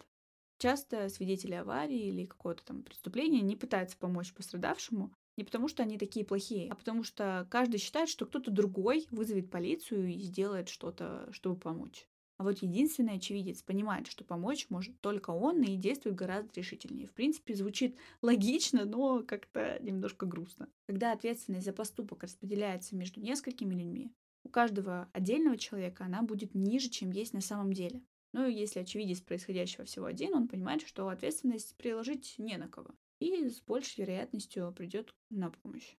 Часто 0.57 1.09
свидетели 1.09 1.53
аварии 1.53 2.07
или 2.07 2.25
какого-то 2.25 2.65
там 2.65 2.83
преступления 2.83 3.41
не 3.41 3.55
пытаются 3.55 3.97
помочь 3.97 4.33
пострадавшему, 4.33 5.13
не 5.37 5.43
потому 5.43 5.67
что 5.67 5.83
они 5.83 5.97
такие 5.97 6.25
плохие, 6.25 6.71
а 6.71 6.75
потому 6.75 7.03
что 7.03 7.45
каждый 7.49 7.77
считает, 7.77 8.07
что 8.07 8.25
кто-то 8.25 8.51
другой 8.51 9.07
вызовет 9.11 9.49
полицию 9.49 10.07
и 10.07 10.19
сделает 10.19 10.69
что-то, 10.69 11.27
чтобы 11.31 11.59
помочь. 11.59 12.07
А 12.37 12.43
вот 12.43 12.59
единственный 12.59 13.15
очевидец 13.15 13.61
понимает, 13.61 14.07
что 14.07 14.25
помочь 14.25 14.67
может 14.69 14.99
только 14.99 15.29
он 15.29 15.61
и 15.61 15.77
действует 15.77 16.15
гораздо 16.15 16.51
решительнее. 16.55 17.07
В 17.07 17.13
принципе, 17.13 17.55
звучит 17.55 17.97
логично, 18.21 18.83
но 18.83 19.23
как-то 19.23 19.77
немножко 19.81 20.25
грустно. 20.25 20.67
Когда 20.85 21.13
ответственность 21.13 21.65
за 21.65 21.71
поступок 21.71 22.23
распределяется 22.23 22.95
между 22.95 23.21
несколькими 23.21 23.73
людьми, 23.73 24.11
у 24.43 24.49
каждого 24.49 25.09
отдельного 25.13 25.57
человека 25.57 26.05
она 26.05 26.23
будет 26.23 26.53
ниже, 26.55 26.89
чем 26.89 27.11
есть 27.11 27.33
на 27.33 27.41
самом 27.41 27.71
деле. 27.71 28.03
Ну 28.35 28.45
и 28.45 28.53
если 28.53 28.81
очевидец 28.81 29.21
происходящего 29.21 29.85
всего 29.85 30.07
один, 30.07 30.35
он 30.35 30.49
понимает, 30.49 30.81
что 30.85 31.07
ответственность 31.07 31.73
приложить 31.77 32.35
не 32.37 32.57
на 32.57 32.67
кого. 32.67 32.89
И 33.19 33.47
с 33.47 33.61
большей 33.61 34.01
вероятностью 34.01 34.73
придет 34.73 35.15
на 35.29 35.51
помощь. 35.51 35.95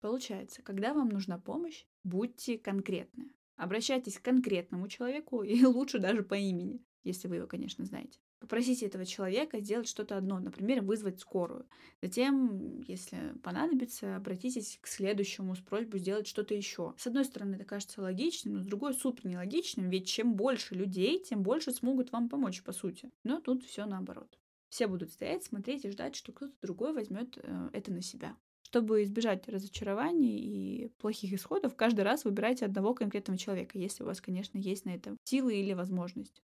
Получается, 0.00 0.62
когда 0.62 0.94
вам 0.94 1.10
нужна 1.10 1.38
помощь, 1.38 1.86
будьте 2.02 2.58
конкретны. 2.58 3.30
Обращайтесь 3.54 4.18
к 4.18 4.24
конкретному 4.24 4.88
человеку 4.88 5.42
и 5.44 5.64
лучше 5.64 6.00
даже 6.00 6.24
по 6.24 6.34
имени, 6.34 6.84
если 7.04 7.28
вы 7.28 7.36
его, 7.36 7.46
конечно, 7.46 7.84
знаете. 7.84 8.18
Попросите 8.38 8.86
этого 8.86 9.06
человека 9.06 9.60
сделать 9.60 9.88
что-то 9.88 10.16
одно, 10.16 10.38
например, 10.38 10.82
вызвать 10.82 11.20
скорую. 11.20 11.66
Затем, 12.02 12.80
если 12.82 13.34
понадобится, 13.42 14.16
обратитесь 14.16 14.78
к 14.80 14.86
следующему 14.86 15.54
с 15.54 15.60
просьбой 15.60 16.00
сделать 16.00 16.26
что-то 16.26 16.54
еще. 16.54 16.94
С 16.98 17.06
одной 17.06 17.24
стороны, 17.24 17.54
это 17.54 17.64
кажется 17.64 18.02
логичным, 18.02 18.54
но 18.54 18.60
с 18.60 18.66
другой 18.66 18.94
супер 18.94 19.26
нелогичным, 19.26 19.88
ведь 19.88 20.06
чем 20.06 20.34
больше 20.34 20.74
людей, 20.74 21.18
тем 21.18 21.42
больше 21.42 21.72
смогут 21.72 22.12
вам 22.12 22.28
помочь, 22.28 22.62
по 22.62 22.72
сути. 22.72 23.10
Но 23.24 23.40
тут 23.40 23.64
все 23.64 23.86
наоборот. 23.86 24.38
Все 24.68 24.86
будут 24.86 25.10
стоять, 25.10 25.44
смотреть 25.44 25.84
и 25.84 25.90
ждать, 25.90 26.16
что 26.16 26.32
кто-то 26.32 26.52
другой 26.60 26.92
возьмет 26.92 27.38
э, 27.42 27.70
это 27.72 27.92
на 27.92 28.02
себя. 28.02 28.36
Чтобы 28.62 29.04
избежать 29.04 29.48
разочарований 29.48 30.38
и 30.38 30.88
плохих 30.98 31.32
исходов, 31.32 31.76
каждый 31.76 32.02
раз 32.02 32.24
выбирайте 32.24 32.66
одного 32.66 32.94
конкретного 32.94 33.38
человека, 33.38 33.78
если 33.78 34.02
у 34.02 34.06
вас, 34.06 34.20
конечно, 34.20 34.58
есть 34.58 34.84
на 34.84 34.90
это 34.90 35.16
силы 35.24 35.54
или 35.54 35.72
возможность. 35.72 36.42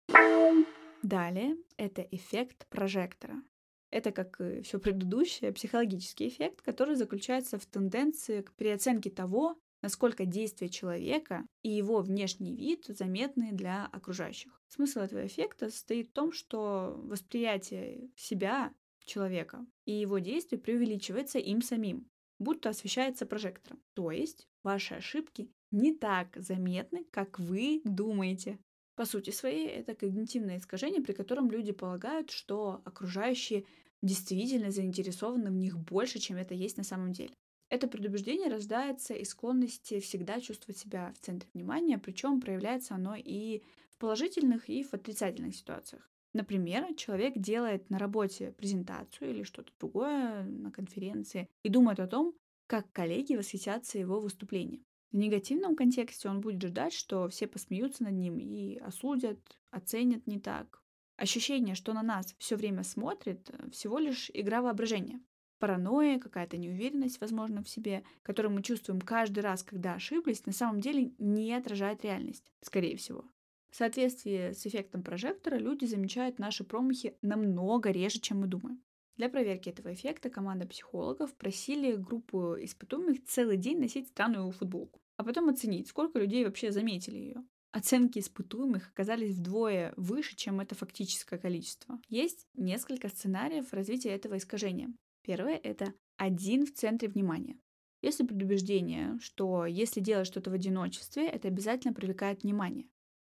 Далее 1.06 1.56
это 1.78 2.02
эффект 2.02 2.66
прожектора. 2.68 3.44
Это, 3.92 4.12
как 4.12 4.42
и 4.42 4.62
все 4.62 4.80
предыдущее, 4.80 5.54
психологический 5.54 6.30
эффект, 6.30 6.64
который 6.64 6.96
заключается 6.96 7.60
в 7.60 7.66
тенденции 7.68 8.42
к 8.42 8.52
переоценке 8.54 9.12
того, 9.12 9.56
насколько 9.84 10.26
действия 10.26 10.68
человека 10.68 11.46
и 11.62 11.70
его 11.70 12.02
внешний 12.02 12.56
вид 12.56 12.86
заметны 12.88 13.52
для 13.52 13.86
окружающих. 13.86 14.60
Смысл 14.68 15.02
этого 15.02 15.28
эффекта 15.28 15.70
состоит 15.70 16.08
в 16.08 16.14
том, 16.14 16.32
что 16.32 17.00
восприятие 17.04 18.10
себя 18.16 18.74
человека, 19.04 19.64
и 19.86 19.92
его 19.92 20.18
действий 20.18 20.58
преувеличивается 20.58 21.38
им 21.38 21.62
самим, 21.62 22.10
будто 22.40 22.70
освещается 22.70 23.28
прожектором. 23.28 23.80
То 23.94 24.10
есть 24.10 24.48
ваши 24.64 24.96
ошибки 24.96 25.52
не 25.70 25.94
так 25.94 26.36
заметны, 26.36 27.06
как 27.12 27.38
вы 27.38 27.82
думаете. 27.84 28.58
По 28.96 29.06
сути 29.06 29.30
своей, 29.32 29.68
это 29.68 29.94
когнитивное 29.94 30.58
искажение, 30.58 31.02
при 31.02 31.14
котором 31.14 31.52
люди 31.52 31.74
полагают, 31.74 32.32
что 32.32 32.82
окружающие 32.86 33.66
действительно 34.02 34.72
заинтересованы 34.72 35.52
в 35.52 35.56
них 35.56 35.78
больше, 35.78 36.20
чем 36.20 36.38
это 36.38 36.54
есть 36.54 36.78
на 36.78 36.84
самом 36.84 37.12
деле. 37.12 37.34
Это 37.70 37.88
предубеждение 37.88 38.48
рождается 38.48 39.14
из 39.14 39.30
склонности 39.30 40.00
всегда 40.00 40.40
чувствовать 40.40 40.78
себя 40.78 41.12
в 41.14 41.26
центре 41.26 41.50
внимания, 41.54 41.98
причем 41.98 42.40
проявляется 42.40 42.96
оно 42.96 43.16
и 43.16 43.64
в 43.90 43.98
положительных, 43.98 44.70
и 44.70 44.84
в 44.84 44.94
отрицательных 44.94 45.56
ситуациях. 45.56 46.10
Например, 46.34 46.94
человек 46.96 47.34
делает 47.38 47.90
на 47.90 47.98
работе 47.98 48.52
презентацию 48.52 49.32
или 49.32 49.44
что-то 49.44 49.72
другое 49.80 50.44
на 50.44 50.72
конференции 50.72 51.50
и 51.64 51.70
думает 51.70 52.00
о 52.00 52.08
том, 52.08 52.36
как 52.68 52.92
коллеги 52.92 53.36
восхитятся 53.36 53.98
его 53.98 54.20
выступлением. 54.20 54.86
В 55.12 55.18
негативном 55.18 55.76
контексте 55.76 56.30
он 56.30 56.42
будет 56.42 56.62
ждать, 56.62 56.94
что 56.94 57.28
все 57.30 57.48
посмеются 57.48 58.04
над 58.04 58.14
ним 58.14 58.38
и 58.40 58.78
осудят, 58.78 59.40
оценят 59.72 60.28
не 60.28 60.40
так. 60.40 60.82
Ощущение, 61.18 61.76
что 61.76 61.94
на 61.94 62.04
нас 62.04 62.36
все 62.38 62.56
время 62.58 62.84
смотрит, 62.84 63.50
всего 63.72 64.00
лишь 64.00 64.30
игра 64.34 64.62
воображения. 64.62 65.22
Паранойя, 65.60 66.20
какая-то 66.20 66.58
неуверенность, 66.58 67.22
возможно, 67.22 67.64
в 67.64 67.70
себе, 67.70 68.04
которую 68.24 68.54
мы 68.54 68.62
чувствуем 68.62 69.00
каждый 69.00 69.40
раз, 69.40 69.64
когда 69.64 69.94
ошиблись, 69.94 70.46
на 70.46 70.52
самом 70.52 70.82
деле 70.82 71.14
не 71.18 71.54
отражает 71.54 72.04
реальность, 72.04 72.52
скорее 72.62 72.98
всего. 72.98 73.24
В 73.70 73.78
соответствии 73.78 74.52
с 74.52 74.66
эффектом 74.68 75.04
прожектора 75.04 75.58
люди 75.58 75.86
замечают 75.86 76.40
наши 76.40 76.64
промахи 76.64 77.18
намного 77.22 77.92
реже, 77.92 78.20
чем 78.20 78.42
мы 78.42 78.48
думаем. 78.48 78.82
Для 79.18 79.30
проверки 79.30 79.70
этого 79.70 79.94
эффекта 79.94 80.30
команда 80.30 80.68
психологов 80.68 81.34
просили 81.36 81.96
группу 81.96 82.56
испытуемых 82.60 83.24
целый 83.26 83.58
день 83.58 83.80
носить 83.80 84.10
странную 84.10 84.52
футболку, 84.52 85.00
а 85.16 85.24
потом 85.24 85.50
оценить, 85.50 85.88
сколько 85.88 86.20
людей 86.20 86.44
вообще 86.44 86.72
заметили 86.72 87.18
ее. 87.18 87.46
Оценки 87.72 88.20
испытуемых 88.20 88.90
оказались 88.90 89.36
вдвое 89.36 89.94
выше, 89.98 90.36
чем 90.36 90.60
это 90.60 90.76
фактическое 90.76 91.40
количество. 91.40 92.00
Есть 92.08 92.48
несколько 92.54 93.10
сценариев 93.10 93.74
развития 93.74 94.12
этого 94.12 94.38
искажения. 94.38 94.94
Первое— 95.24 95.58
это 95.64 95.94
один 96.18 96.66
в 96.66 96.74
центре 96.74 97.10
внимания. 97.10 97.60
Если 98.02 98.26
предубеждение, 98.26 99.18
что 99.20 99.66
если 99.66 100.00
делать 100.00 100.28
что-то 100.28 100.52
в 100.52 100.54
одиночестве, 100.54 101.28
это 101.28 101.48
обязательно 101.48 101.94
привлекает 101.94 102.44
внимание. 102.44 102.88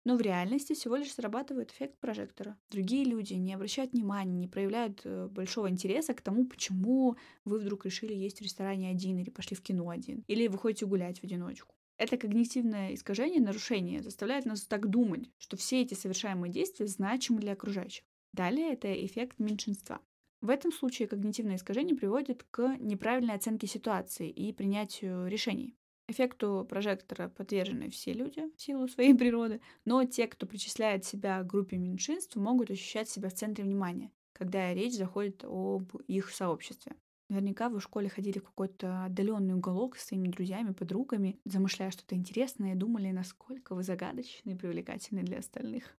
Но 0.05 0.15
в 0.15 0.21
реальности 0.21 0.73
всего 0.73 0.95
лишь 0.95 1.13
срабатывает 1.13 1.71
эффект 1.71 1.99
прожектора. 1.99 2.57
Другие 2.71 3.03
люди 3.03 3.33
не 3.33 3.53
обращают 3.53 3.91
внимания, 3.91 4.37
не 4.37 4.47
проявляют 4.47 5.01
э, 5.03 5.27
большого 5.27 5.69
интереса 5.69 6.13
к 6.13 6.21
тому, 6.21 6.45
почему 6.45 7.17
вы 7.45 7.59
вдруг 7.59 7.85
решили 7.85 8.13
есть 8.13 8.39
в 8.39 8.43
ресторане 8.43 8.89
один 8.89 9.17
или 9.17 9.29
пошли 9.29 9.55
в 9.55 9.61
кино 9.61 9.89
один, 9.89 10.23
или 10.27 10.47
вы 10.47 10.57
ходите 10.57 10.85
гулять 10.85 11.19
в 11.19 11.23
одиночку. 11.23 11.75
Это 11.97 12.15
когнитивное 12.15 12.93
искажение, 12.93 13.41
нарушение 13.41 14.01
заставляет 14.01 14.45
нас 14.45 14.65
так 14.65 14.89
думать, 14.89 15.29
что 15.37 15.57
все 15.57 15.81
эти 15.81 15.95
совершаемые 15.95 16.51
действия 16.51 16.87
значимы 16.87 17.41
для 17.41 17.51
окружающих. 17.51 18.05
Далее 18.31 18.71
это 18.71 18.93
эффект 19.05 19.37
меньшинства. 19.37 19.99
В 20.39 20.49
этом 20.49 20.71
случае 20.71 21.09
когнитивное 21.09 21.57
искажение 21.57 21.97
приводит 21.97 22.45
к 22.49 22.77
неправильной 22.79 23.35
оценке 23.35 23.67
ситуации 23.67 24.29
и 24.29 24.53
принятию 24.53 25.27
решений. 25.27 25.75
Эффекту 26.09 26.65
прожектора 26.67 27.29
подвержены 27.29 27.91
все 27.91 28.13
люди 28.13 28.41
в 28.55 28.59
силу 28.59 28.87
своей 28.87 29.13
природы, 29.13 29.61
но 29.85 30.03
те, 30.05 30.25
кто 30.25 30.47
причисляет 30.47 31.05
себя 31.05 31.43
к 31.43 31.45
группе 31.45 31.77
меньшинств, 31.77 32.35
могут 32.35 32.71
ощущать 32.71 33.07
себя 33.07 33.29
в 33.29 33.35
центре 33.35 33.63
внимания, 33.63 34.11
когда 34.33 34.73
речь 34.73 34.95
заходит 34.95 35.43
об 35.43 35.95
их 36.07 36.31
сообществе. 36.31 36.95
Наверняка 37.29 37.69
вы 37.69 37.77
в 37.77 37.83
школе 37.83 38.09
ходили 38.09 38.39
в 38.39 38.43
какой-то 38.43 39.05
отдаленный 39.05 39.53
уголок 39.53 39.97
с 39.97 40.07
своими 40.07 40.29
друзьями, 40.29 40.73
подругами, 40.73 41.39
замышляя 41.45 41.91
что-то 41.91 42.15
интересное 42.15 42.73
и 42.73 42.75
думали, 42.75 43.11
насколько 43.11 43.75
вы 43.75 43.83
загадочны 43.83 44.53
и 44.53 44.55
привлекательны 44.55 45.21
для 45.21 45.37
остальных. 45.37 45.95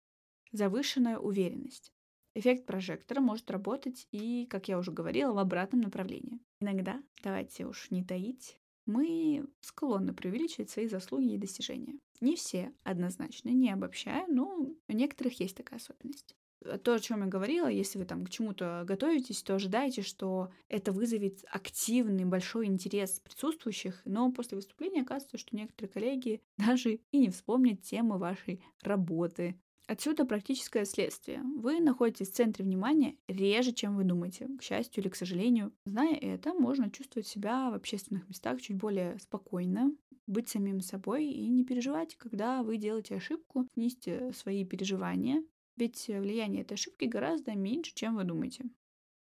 Завышенная 0.51 1.19
уверенность. 1.19 1.93
Эффект 2.35 2.67
прожектора 2.67 3.21
может 3.21 3.49
работать 3.49 4.09
и, 4.11 4.47
как 4.47 4.67
я 4.67 4.77
уже 4.79 4.91
говорила, 4.91 5.33
в 5.33 5.39
обратном 5.39 5.83
направлении. 5.83 6.41
Иногда, 6.61 7.01
давайте 7.23 7.65
уж 7.67 7.93
не 7.93 8.03
таить, 8.03 8.61
мы 8.87 9.47
склонны 9.61 10.13
преувеличивать 10.13 10.71
свои 10.71 10.89
заслуги 10.89 11.35
и 11.35 11.39
достижения. 11.39 11.99
Не 12.21 12.37
все 12.37 12.73
однозначно, 12.83 13.51
не 13.51 13.71
обобщая, 13.71 14.27
но 14.29 14.67
у 14.89 14.93
некоторых 14.93 15.41
есть 15.41 15.57
такая 15.57 15.79
особенность. 15.79 16.35
А 16.65 16.77
то, 16.77 16.95
о 16.95 17.01
чем 17.01 17.21
я 17.23 17.27
говорила, 17.27 17.69
если 17.69 17.99
вы 17.99 18.05
там 18.05 18.25
к 18.25 18.31
чему-то 18.31 18.85
готовитесь, 18.87 19.43
то 19.43 19.55
ожидайте, 19.55 20.03
что 20.03 20.51
это 20.69 20.93
вызовет 20.93 21.43
активный 21.51 22.27
большой 22.27 22.67
интерес 22.67 23.21
присутствующих, 23.21 24.03
но 24.05 24.31
после 24.31 24.57
выступления 24.57 25.03
оказывается, 25.03 25.39
что 25.39 25.57
некоторые 25.57 25.91
коллеги 25.91 26.43
даже 26.59 27.01
и 27.13 27.19
не 27.19 27.31
вспомнят 27.31 27.81
темы 27.83 28.19
вашей 28.19 28.63
работы, 28.83 29.59
Отсюда 29.91 30.25
практическое 30.25 30.85
следствие. 30.85 31.43
Вы 31.57 31.81
находитесь 31.81 32.31
в 32.31 32.35
центре 32.35 32.65
внимания 32.65 33.17
реже, 33.27 33.73
чем 33.73 33.97
вы 33.97 34.05
думаете, 34.05 34.47
к 34.57 34.63
счастью 34.63 35.03
или 35.03 35.11
к 35.11 35.17
сожалению. 35.17 35.73
Зная 35.85 36.15
это, 36.15 36.55
можно 36.55 36.93
чувствовать 36.93 37.27
себя 37.27 37.71
в 37.71 37.75
общественных 37.75 38.29
местах 38.29 38.61
чуть 38.61 38.77
более 38.77 39.19
спокойно, 39.19 39.93
быть 40.29 40.49
самим 40.49 40.81
собой 40.81 41.27
и 41.27 41.49
не 41.49 41.65
переживать, 41.65 42.15
когда 42.15 42.63
вы 42.63 42.77
делаете 42.77 43.17
ошибку, 43.17 43.67
снизьте 43.75 44.31
свои 44.33 44.65
переживания, 44.65 45.43
ведь 45.77 46.07
влияние 46.07 46.63
этой 46.63 46.75
ошибки 46.75 47.07
гораздо 47.07 47.57
меньше, 47.57 47.93
чем 47.93 48.15
вы 48.15 48.23
думаете. 48.23 48.67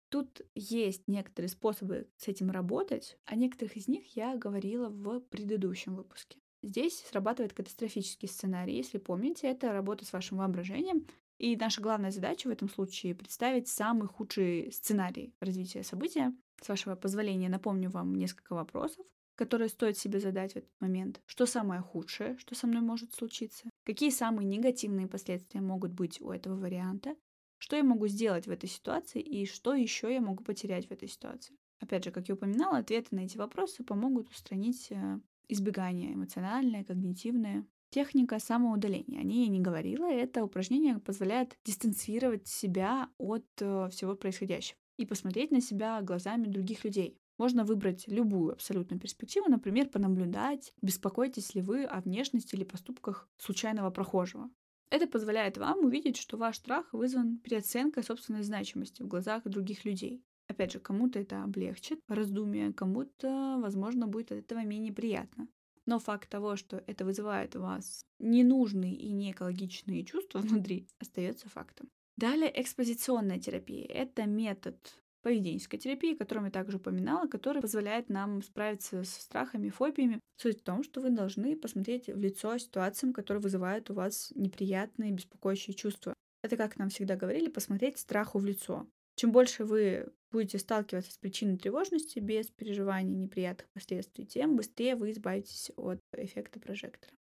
Тут 0.09 0.41
есть 0.53 1.03
некоторые 1.07 1.47
способы 1.47 2.09
с 2.17 2.27
этим 2.27 2.51
работать, 2.51 3.17
о 3.24 3.38
некоторых 3.38 3.77
из 3.77 3.88
них 3.88 4.17
я 4.17 4.36
говорила 4.36 4.89
в 4.89 5.21
предыдущем 5.21 5.95
выпуске. 5.95 6.39
Здесь 6.67 7.01
срабатывает 7.09 7.53
катастрофический 7.53 8.27
сценарий. 8.27 8.75
Если 8.75 8.97
помните, 8.97 9.47
это 9.47 9.71
работа 9.71 10.03
с 10.03 10.12
вашим 10.12 10.39
воображением. 10.39 11.07
И 11.38 11.55
наша 11.55 11.79
главная 11.79 12.12
задача 12.12 12.50
в 12.50 12.51
этом 12.51 12.67
случае 12.67 13.15
представить 13.15 13.69
самый 13.69 14.09
худший 14.09 14.74
сценарий 14.74 15.33
развития 15.39 15.83
события 15.83 16.33
С 16.62 16.67
вашего 16.67 16.97
позволения 16.97 17.47
напомню 17.47 17.89
вам 17.89 18.13
несколько 18.15 18.53
вопросов, 18.53 19.05
которые 19.36 19.69
стоит 19.69 19.97
себе 19.97 20.19
задать 20.19 20.53
в 20.53 20.55
этот 20.57 20.71
момент. 20.81 21.21
Что 21.25 21.45
самое 21.45 21.79
худшее, 21.79 22.38
что 22.38 22.53
со 22.53 22.67
мной 22.67 22.81
может 22.81 23.13
случиться? 23.13 23.69
Какие 23.86 24.09
самые 24.09 24.45
негативные 24.45 25.07
последствия 25.07 25.62
могут 25.62 25.93
быть 25.93 26.19
у 26.19 26.31
этого 26.31 26.57
варианта? 26.57 27.15
Что 27.59 27.77
я 27.77 27.83
могу 27.83 28.07
сделать 28.07 28.45
в 28.45 28.51
этой 28.51 28.67
ситуации 28.67 29.21
и 29.21 29.45
что 29.45 29.74
еще 29.74 30.13
я 30.13 30.19
могу 30.19 30.43
потерять 30.43 30.89
в 30.89 30.91
этой 30.91 31.07
ситуации? 31.07 31.55
Опять 31.79 32.03
же, 32.03 32.12
как 32.12 32.27
я 32.27 32.36
упоминала, 32.36 32.79
ответы 32.79 33.15
на 33.15 33.21
эти 33.21 33.38
вопросы 33.38 33.86
помогут 33.86 34.29
устранить 34.29 34.88
э, 34.91 35.19
избегание 35.50 36.13
эмоциональное, 36.13 36.84
когнитивное. 36.84 37.66
Техника 37.89 38.39
самоудаления. 38.39 39.22
О 39.22 39.24
ней 39.24 39.46
я 39.46 39.50
не 39.50 39.62
говорила. 39.62 40.12
Это 40.12 40.44
упражнение 40.44 41.00
позволяет 41.00 41.56
дистанцировать 41.63 42.48
себя 42.48 43.10
от 43.18 43.46
э, 43.62 43.88
всего 43.89 44.16
происходящего 44.16 44.77
и 44.98 45.06
посмотреть 45.06 45.51
на 45.51 45.62
себя 45.62 46.01
глазами 46.01 46.48
других 46.48 46.84
людей. 46.84 47.18
Можно 47.38 47.63
выбрать 47.63 48.08
любую 48.08 48.54
абсолютно 48.54 49.00
перспективу, 49.00 49.50
например, 49.50 49.88
понаблюдать, 49.89 50.74
беспокоитесь 50.82 51.54
ли 51.54 51.62
вы 51.62 51.84
о 51.86 52.01
внешности 52.01 52.56
или 52.56 52.63
поступках 52.63 53.30
случайного 53.38 53.92
прохожего. 53.92 54.50
Это 54.89 55.06
позволяет 55.06 55.58
вам 55.58 55.86
увидеть, 55.86 56.18
что 56.18 56.38
ваш 56.38 56.58
страх 56.58 56.92
вызван 56.94 57.38
переоценкой 57.38 58.04
собственной 58.04 58.44
значимости 58.44 59.04
в 59.04 59.08
глазах 59.08 59.44
других 59.44 59.86
людей. 59.86 60.24
Опять 60.48 60.72
же, 60.72 60.80
кому-то 60.80 61.20
это 61.20 61.44
облегчит 61.44 62.00
раздумие, 62.08 62.74
кому-то, 62.74 63.60
возможно, 63.62 64.08
будет 64.08 64.32
от 64.32 64.39
этого 64.39 64.63
менее 64.63 64.94
приятно. 64.94 65.48
Но 65.86 66.00
факт 66.00 66.30
того, 66.30 66.56
что 66.56 66.84
это 66.88 67.06
вызывает 67.06 67.56
у 67.56 67.62
вас 67.62 68.06
ненужные 68.20 68.94
и 68.94 69.12
неэкологичные 69.12 70.04
чувства 70.04 70.39
внутри, 70.42 70.88
остается 71.00 71.50
фактом. 71.50 71.89
Далее 72.18 72.51
экспозиционная 72.62 73.39
терапия. 73.39 73.86
Это 73.86 74.25
метод 74.25 74.75
поведенческой 75.22 75.80
терапии, 75.80 76.16
которую 76.16 76.46
я 76.46 76.51
также 76.51 76.77
упоминала, 76.77 77.27
который 77.27 77.62
позволяет 77.62 78.10
нам 78.10 78.42
справиться 78.42 79.04
с 79.04 79.10
страхами, 79.10 79.70
фобиями. 79.70 80.20
Суть 80.38 80.62
в 80.62 80.63
том, 80.63 80.84
что 80.84 81.01
вы 81.01 81.10
должны 81.10 81.56
посмотреть 81.58 82.08
в 82.08 82.18
лицо 82.18 82.58
ситуациям, 82.58 83.13
которые 83.13 83.42
вызывают 83.42 83.89
у 83.89 83.94
вас 83.94 84.32
неприятные, 84.36 85.12
беспокоящие 85.12 85.74
чувства. 85.74 86.13
Это, 86.44 86.56
как 86.56 86.77
нам 86.77 86.89
всегда 86.89 87.16
говорили, 87.16 87.50
посмотреть 87.50 87.98
страху 87.98 88.39
в 88.39 88.46
лицо. 88.46 88.88
Чем 89.17 89.31
больше 89.31 89.65
вы 89.65 90.13
будете 90.31 90.59
сталкиваться 90.59 91.12
с 91.12 91.17
причиной 91.17 91.57
тревожности 91.57 92.19
без 92.19 92.51
переживаний 92.51 93.15
неприятных 93.15 93.67
последствий, 93.69 94.27
тем 94.27 94.55
быстрее 94.55 94.95
вы 94.95 95.09
избавитесь 95.09 95.71
от 95.75 96.00
эффекта 96.15 96.59
прожектора. 96.59 97.16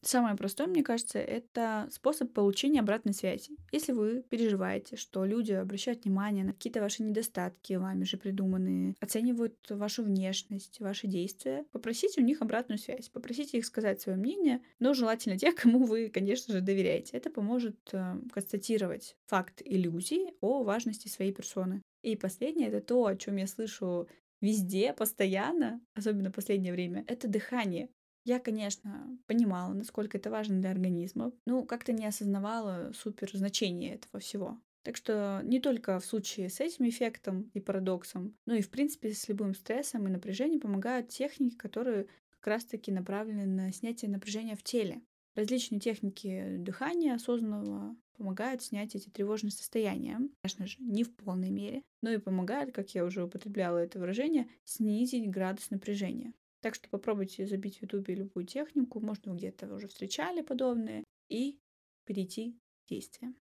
Самое 0.00 0.36
простое, 0.36 0.68
мне 0.68 0.84
кажется, 0.84 1.18
это 1.18 1.88
способ 1.90 2.32
получения 2.32 2.80
обратной 2.80 3.12
связи. 3.12 3.56
Если 3.72 3.92
вы 3.92 4.22
переживаете, 4.22 4.96
что 4.96 5.24
люди 5.24 5.52
обращают 5.52 6.04
внимание 6.04 6.44
на 6.44 6.52
какие-то 6.52 6.80
ваши 6.80 7.02
недостатки, 7.02 7.74
вами 7.74 8.04
же 8.04 8.16
придуманные, 8.16 8.94
оценивают 9.00 9.56
вашу 9.68 10.04
внешность, 10.04 10.78
ваши 10.78 11.08
действия, 11.08 11.64
попросите 11.72 12.20
у 12.20 12.24
них 12.24 12.42
обратную 12.42 12.78
связь, 12.78 13.08
попросите 13.08 13.58
их 13.58 13.66
сказать 13.66 14.00
свое 14.00 14.16
мнение, 14.16 14.62
но 14.78 14.94
желательно 14.94 15.36
тех, 15.36 15.54
кому 15.56 15.84
вы, 15.84 16.08
конечно 16.10 16.54
же, 16.54 16.60
доверяете. 16.60 17.16
Это 17.16 17.30
поможет 17.30 17.76
э, 17.92 18.20
констатировать 18.32 19.16
факт 19.26 19.62
иллюзии 19.64 20.32
о 20.40 20.62
важности 20.62 21.08
своей 21.08 21.32
персоны. 21.32 21.82
И 22.02 22.14
последнее— 22.14 22.68
это 22.70 22.80
то, 22.80 23.04
о 23.04 23.16
чем 23.16 23.36
я 23.36 23.48
слышу 23.48 24.06
везде, 24.40 24.92
постоянно, 24.92 25.80
особенно 25.94 26.30
в 26.30 26.34
последнее 26.34 26.72
время, 26.72 27.04
это 27.08 27.26
дыхание. 27.28 27.88
Я, 28.28 28.40
конечно, 28.40 29.18
понимала, 29.26 29.72
насколько 29.72 30.18
это 30.18 30.28
важно 30.28 30.60
для 30.60 30.70
организма, 30.70 31.32
но 31.46 31.64
как-то 31.64 31.94
не 31.94 32.04
осознавала 32.04 32.92
супер 32.94 33.34
значение 33.34 33.94
этого 33.94 34.20
всего. 34.20 34.60
Так 34.82 34.96
что 34.98 35.40
не 35.44 35.60
только 35.60 35.98
в 35.98 36.04
случае 36.04 36.50
с 36.50 36.60
этим 36.60 36.86
эффектом 36.86 37.50
и 37.54 37.60
парадоксом, 37.60 38.36
но 38.44 38.54
и 38.54 38.60
в 38.60 38.68
принципе 38.68 39.14
с 39.14 39.28
любым 39.28 39.54
стрессом 39.54 40.06
и 40.06 40.10
напряжением 40.10 40.60
помогают 40.60 41.08
техники, 41.08 41.56
которые 41.56 42.06
как 42.28 42.48
раз-таки 42.48 42.92
направлены 42.92 43.46
на 43.46 43.72
снятие 43.72 44.10
напряжения 44.10 44.56
в 44.56 44.62
теле. 44.62 45.00
Различные 45.34 45.80
техники 45.80 46.56
дыхания 46.58 47.14
осознанного 47.14 47.96
помогают 48.18 48.60
снять 48.60 48.94
эти 48.94 49.08
тревожные 49.08 49.52
состояния. 49.52 50.20
Конечно 50.42 50.66
же, 50.66 50.76
не 50.80 51.02
в 51.02 51.16
полной 51.16 51.48
мере, 51.48 51.82
но 52.02 52.10
и 52.10 52.18
помогают, 52.18 52.74
как 52.74 52.94
я 52.94 53.06
уже 53.06 53.24
употребляла 53.24 53.78
это 53.78 53.98
выражение, 53.98 54.50
снизить 54.64 55.30
градус 55.30 55.70
напряжения. 55.70 56.34
Так 56.60 56.74
что 56.74 56.88
попробуйте 56.88 57.46
забить 57.46 57.78
в 57.78 57.82
Ютубе 57.82 58.14
любую 58.14 58.44
технику, 58.44 58.98
вы 58.98 59.14
где-то 59.36 59.72
уже 59.72 59.88
встречали 59.88 60.42
подобные, 60.42 61.04
и 61.28 61.58
перейти 62.04 62.58
к 62.84 62.88
действиям. 62.88 63.36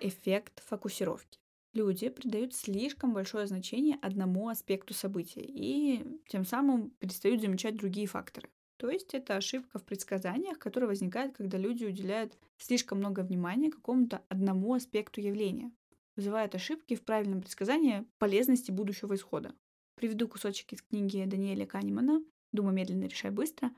Эффект 0.00 0.62
фокусировки. 0.64 1.38
Люди 1.74 2.08
придают 2.08 2.54
слишком 2.54 3.14
большое 3.14 3.46
значение 3.46 3.98
одному 4.02 4.48
аспекту 4.48 4.94
события 4.94 5.42
и 5.42 6.04
тем 6.28 6.44
самым 6.44 6.90
перестают 6.90 7.40
замечать 7.40 7.76
другие 7.76 8.06
факторы. 8.06 8.50
То 8.76 8.90
есть 8.90 9.14
это 9.14 9.36
ошибка 9.36 9.78
в 9.78 9.84
предсказаниях, 9.84 10.58
которая 10.58 10.88
возникает, 10.88 11.36
когда 11.36 11.56
люди 11.56 11.84
уделяют 11.84 12.36
слишком 12.58 12.98
много 12.98 13.20
внимания 13.20 13.70
какому-то 13.70 14.22
одному 14.28 14.74
аспекту 14.74 15.20
явления. 15.20 15.72
Вызывает 16.16 16.54
ошибки 16.54 16.94
в 16.94 17.02
правильном 17.02 17.40
предсказании 17.40 18.04
полезности 18.18 18.70
будущего 18.70 19.14
исхода. 19.14 19.54
Приведу 19.94 20.26
кусочек 20.28 20.72
из 20.72 20.82
книги 20.82 21.24
Даниэля 21.24 21.66
Канемана 21.66 22.22
«Думай 22.52 22.74
медленно, 22.74 23.04
решай 23.04 23.30
быстро». 23.30 23.70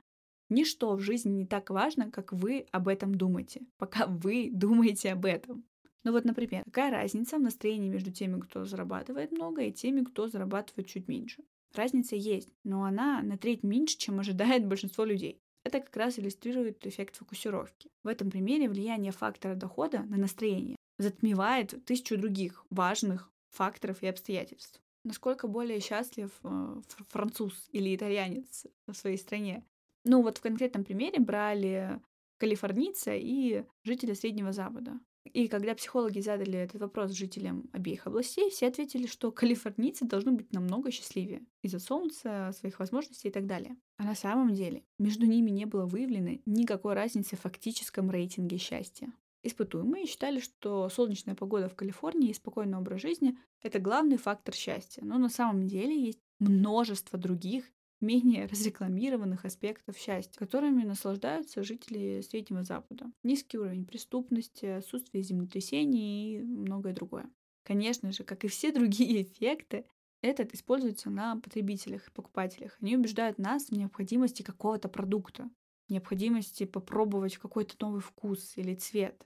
Ничто 0.48 0.94
в 0.94 1.00
жизни 1.00 1.30
не 1.30 1.46
так 1.46 1.70
важно, 1.70 2.10
как 2.10 2.32
вы 2.32 2.66
об 2.70 2.88
этом 2.88 3.14
думаете, 3.14 3.62
пока 3.78 4.06
вы 4.06 4.50
думаете 4.52 5.12
об 5.12 5.24
этом. 5.24 5.64
Ну 6.04 6.12
вот, 6.12 6.24
например, 6.24 6.62
какая 6.64 6.90
разница 6.90 7.38
в 7.38 7.42
настроении 7.42 7.88
между 7.88 8.12
теми, 8.12 8.40
кто 8.40 8.64
зарабатывает 8.64 9.32
много, 9.32 9.62
и 9.62 9.72
теми, 9.72 10.04
кто 10.04 10.28
зарабатывает 10.28 10.86
чуть 10.86 11.08
меньше? 11.08 11.42
Разница 11.74 12.14
есть, 12.14 12.50
но 12.62 12.84
она 12.84 13.22
на 13.22 13.38
треть 13.38 13.62
меньше, 13.62 13.96
чем 13.96 14.20
ожидает 14.20 14.66
большинство 14.68 15.04
людей. 15.04 15.40
Это 15.64 15.80
как 15.80 15.96
раз 15.96 16.18
иллюстрирует 16.18 16.86
эффект 16.86 17.16
фокусировки. 17.16 17.90
В 18.02 18.08
этом 18.08 18.30
примере 18.30 18.68
влияние 18.68 19.12
фактора 19.12 19.54
дохода 19.54 20.02
на 20.02 20.18
настроение 20.18 20.76
затмевает 20.98 21.84
тысячу 21.86 22.18
других 22.18 22.66
важных 22.68 23.32
факторов 23.50 24.02
и 24.02 24.06
обстоятельств 24.06 24.83
насколько 25.04 25.46
более 25.46 25.80
счастлив 25.80 26.30
э, 26.42 26.80
француз 27.08 27.68
или 27.70 27.94
итальянец 27.94 28.66
в 28.86 28.94
своей 28.94 29.18
стране. 29.18 29.64
Ну 30.04 30.22
вот 30.22 30.38
в 30.38 30.40
конкретном 30.40 30.84
примере 30.84 31.20
брали 31.20 32.00
калифорнийца 32.38 33.14
и 33.14 33.64
жителя 33.84 34.14
Среднего 34.14 34.52
Запада. 34.52 34.98
И 35.32 35.48
когда 35.48 35.74
психологи 35.74 36.20
задали 36.20 36.58
этот 36.58 36.82
вопрос 36.82 37.12
жителям 37.12 37.68
обеих 37.72 38.06
областей, 38.06 38.50
все 38.50 38.68
ответили, 38.68 39.06
что 39.06 39.32
калифорнийцы 39.32 40.04
должны 40.04 40.32
быть 40.32 40.52
намного 40.52 40.90
счастливее 40.90 41.42
из-за 41.62 41.78
солнца, 41.78 42.52
своих 42.58 42.78
возможностей 42.78 43.28
и 43.28 43.32
так 43.32 43.46
далее. 43.46 43.76
А 43.96 44.04
на 44.04 44.14
самом 44.14 44.54
деле 44.54 44.84
между 44.98 45.24
ними 45.24 45.50
не 45.50 45.64
было 45.64 45.86
выявлено 45.86 46.38
никакой 46.44 46.92
разницы 46.92 47.36
в 47.36 47.40
фактическом 47.40 48.10
рейтинге 48.10 48.58
счастья. 48.58 49.12
Испытуемые 49.46 50.06
считали, 50.06 50.40
что 50.40 50.88
солнечная 50.88 51.34
погода 51.34 51.68
в 51.68 51.74
Калифорнии 51.74 52.30
и 52.30 52.34
спокойный 52.34 52.78
образ 52.78 53.02
жизни– 53.02 53.36
это 53.62 53.78
главный 53.78 54.16
фактор 54.16 54.54
счастья. 54.54 55.02
Но 55.04 55.18
на 55.18 55.28
самом 55.28 55.66
деле 55.66 55.94
есть 56.02 56.18
множество 56.38 57.18
других, 57.18 57.70
менее 58.00 58.46
разрекламированных 58.50 59.44
аспектов 59.44 59.98
счастья, 59.98 60.38
которыми 60.38 60.84
наслаждаются 60.84 61.62
жители 61.62 62.22
Среднего 62.22 62.62
Запада. 62.62 63.12
Низкий 63.22 63.58
уровень 63.58 63.84
преступности, 63.84 64.64
отсутствие 64.64 65.22
землетрясений 65.22 66.36
и 66.36 66.42
многое 66.42 66.94
другое. 66.94 67.28
Конечно 67.64 68.12
же, 68.12 68.24
как 68.24 68.44
и 68.44 68.48
все 68.48 68.72
другие 68.72 69.24
эффекты, 69.24 69.84
этот 70.22 70.54
используется 70.54 71.10
на 71.10 71.36
потребителях 71.36 72.08
и 72.08 72.12
покупателях. 72.12 72.78
Они 72.80 72.96
убеждают 72.96 73.36
нас 73.36 73.66
в 73.66 73.72
необходимости 73.72 74.42
какого-то 74.42 74.88
продукта, 74.88 75.50
необходимости 75.90 76.64
попробовать 76.64 77.36
какой-то 77.36 77.74
новый 77.80 78.00
вкус 78.00 78.56
или 78.56 78.74
цвет. 78.74 79.22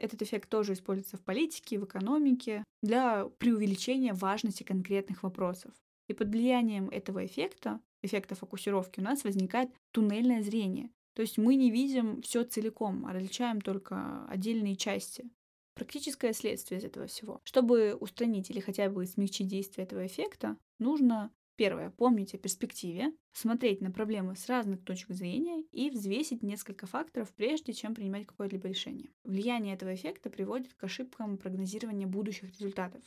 Этот 0.00 0.22
эффект 0.22 0.48
тоже 0.48 0.72
используется 0.72 1.18
в 1.18 1.22
политике, 1.22 1.78
в 1.78 1.84
экономике 1.84 2.64
для 2.82 3.26
преувеличения 3.38 4.14
важности 4.14 4.62
конкретных 4.62 5.22
вопросов. 5.22 5.72
И 6.08 6.14
под 6.14 6.28
влиянием 6.28 6.88
этого 6.88 7.24
эффекта, 7.24 7.80
эффекта 8.02 8.34
фокусировки, 8.34 9.00
у 9.00 9.02
нас 9.02 9.24
возникает 9.24 9.70
туннельное 9.92 10.42
зрение. 10.42 10.90
То 11.14 11.22
есть 11.22 11.36
мы 11.36 11.54
не 11.54 11.70
видим 11.70 12.22
все 12.22 12.44
целиком, 12.44 13.04
а 13.04 13.12
различаем 13.12 13.60
только 13.60 14.26
отдельные 14.26 14.74
части. 14.74 15.28
Практическое 15.74 16.32
следствие 16.32 16.80
из 16.80 16.84
этого 16.84 17.06
всего. 17.06 17.40
Чтобы 17.44 17.94
устранить 17.94 18.50
или 18.50 18.60
хотя 18.60 18.88
бы 18.88 19.04
смягчить 19.06 19.48
действие 19.48 19.84
этого 19.84 20.06
эффекта, 20.06 20.56
нужно 20.78 21.30
Первое. 21.60 21.90
Помнить 21.90 22.32
о 22.32 22.38
перспективе, 22.38 23.12
смотреть 23.32 23.82
на 23.82 23.90
проблемы 23.90 24.34
с 24.34 24.48
разных 24.48 24.82
точек 24.82 25.10
зрения 25.10 25.62
и 25.72 25.90
взвесить 25.90 26.42
несколько 26.42 26.86
факторов, 26.86 27.30
прежде 27.34 27.74
чем 27.74 27.94
принимать 27.94 28.26
какое-либо 28.26 28.66
решение. 28.66 29.10
Влияние 29.24 29.74
этого 29.74 29.94
эффекта 29.94 30.30
приводит 30.30 30.72
к 30.72 30.82
ошибкам 30.84 31.36
прогнозирования 31.36 32.06
будущих 32.06 32.50
результатов. 32.58 33.02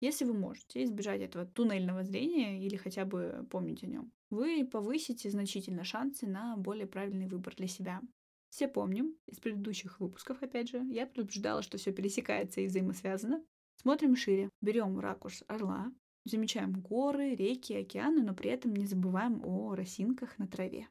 Если 0.00 0.24
вы 0.24 0.32
можете 0.32 0.84
избежать 0.84 1.20
этого 1.20 1.44
туннельного 1.44 2.02
зрения 2.02 2.64
или 2.64 2.76
хотя 2.76 3.04
бы 3.04 3.46
помнить 3.50 3.84
о 3.84 3.86
нем, 3.86 4.10
вы 4.30 4.64
повысите 4.64 5.28
значительно 5.28 5.84
шансы 5.84 6.26
на 6.26 6.56
более 6.56 6.86
правильный 6.86 7.26
выбор 7.26 7.56
для 7.56 7.66
себя. 7.66 8.00
Все 8.48 8.68
помним 8.68 9.16
из 9.26 9.38
предыдущих 9.38 10.00
выпусков, 10.00 10.42
опять 10.42 10.70
же, 10.70 10.82
я 10.88 11.06
предупреждала, 11.06 11.60
что 11.60 11.76
все 11.76 11.92
пересекается 11.92 12.62
и 12.62 12.68
взаимосвязано. 12.68 13.44
Смотрим 13.76 14.16
шире, 14.16 14.48
берем 14.62 14.98
ракурс 14.98 15.44
орла, 15.46 15.92
Замечаем 16.24 16.80
горы, 16.80 17.34
реки, 17.34 17.74
океаны, 17.74 18.22
но 18.22 18.34
при 18.34 18.50
этом 18.50 18.74
не 18.74 18.86
забываем 18.86 19.40
о 19.44 19.74
росинках 19.74 20.38
на 20.38 20.46
траве. 20.46 20.88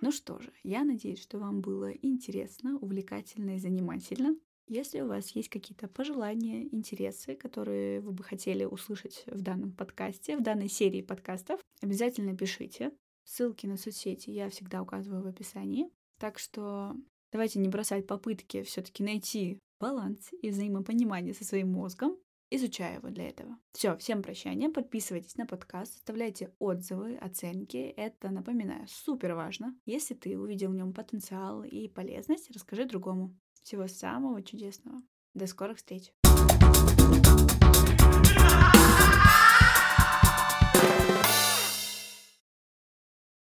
Ну 0.00 0.12
что 0.12 0.38
же, 0.38 0.50
я 0.64 0.82
надеюсь, 0.82 1.20
что 1.20 1.38
вам 1.38 1.60
было 1.60 1.90
интересно, 1.90 2.78
увлекательно 2.78 3.56
и 3.56 3.58
занимательно. 3.58 4.34
Если 4.66 5.00
у 5.00 5.08
вас 5.08 5.30
есть 5.32 5.48
какие-то 5.48 5.88
пожелания, 5.88 6.62
интересы, 6.72 7.34
которые 7.34 8.00
вы 8.00 8.12
бы 8.12 8.22
хотели 8.22 8.64
услышать 8.64 9.24
в 9.26 9.42
данном 9.42 9.72
подкасте, 9.72 10.36
в 10.36 10.42
данной 10.42 10.68
серии 10.68 11.02
подкастов, 11.02 11.60
обязательно 11.82 12.36
пишите. 12.36 12.92
Ссылки 13.24 13.66
на 13.66 13.76
соцсети 13.76 14.30
я 14.30 14.48
всегда 14.48 14.80
указываю 14.80 15.22
в 15.22 15.26
описании. 15.26 15.90
Так 16.18 16.38
что 16.38 16.94
давайте 17.32 17.58
не 17.58 17.68
бросать 17.68 18.06
попытки 18.06 18.62
все-таки 18.62 19.02
найти 19.02 19.58
баланс 19.80 20.30
и 20.40 20.50
взаимопонимание 20.50 21.34
со 21.34 21.44
своим 21.44 21.72
мозгом, 21.72 22.16
изучая 22.50 22.96
его 22.96 23.08
для 23.08 23.28
этого. 23.28 23.58
Все, 23.72 23.96
всем 23.96 24.22
прощания, 24.22 24.70
подписывайтесь 24.70 25.36
на 25.36 25.46
подкаст, 25.46 25.96
оставляйте 25.96 26.52
отзывы, 26.58 27.16
оценки. 27.16 27.76
Это, 27.96 28.30
напоминаю, 28.30 28.86
супер 28.88 29.34
важно. 29.34 29.76
Если 29.86 30.14
ты 30.14 30.38
увидел 30.38 30.70
в 30.70 30.74
нем 30.74 30.92
потенциал 30.92 31.62
и 31.62 31.88
полезность, 31.88 32.50
расскажи 32.50 32.84
другому. 32.84 33.36
Всего 33.62 33.86
самого 33.86 34.42
чудесного. 34.42 35.00
До 35.34 35.46
скорых 35.46 35.78
встреч! 35.78 36.12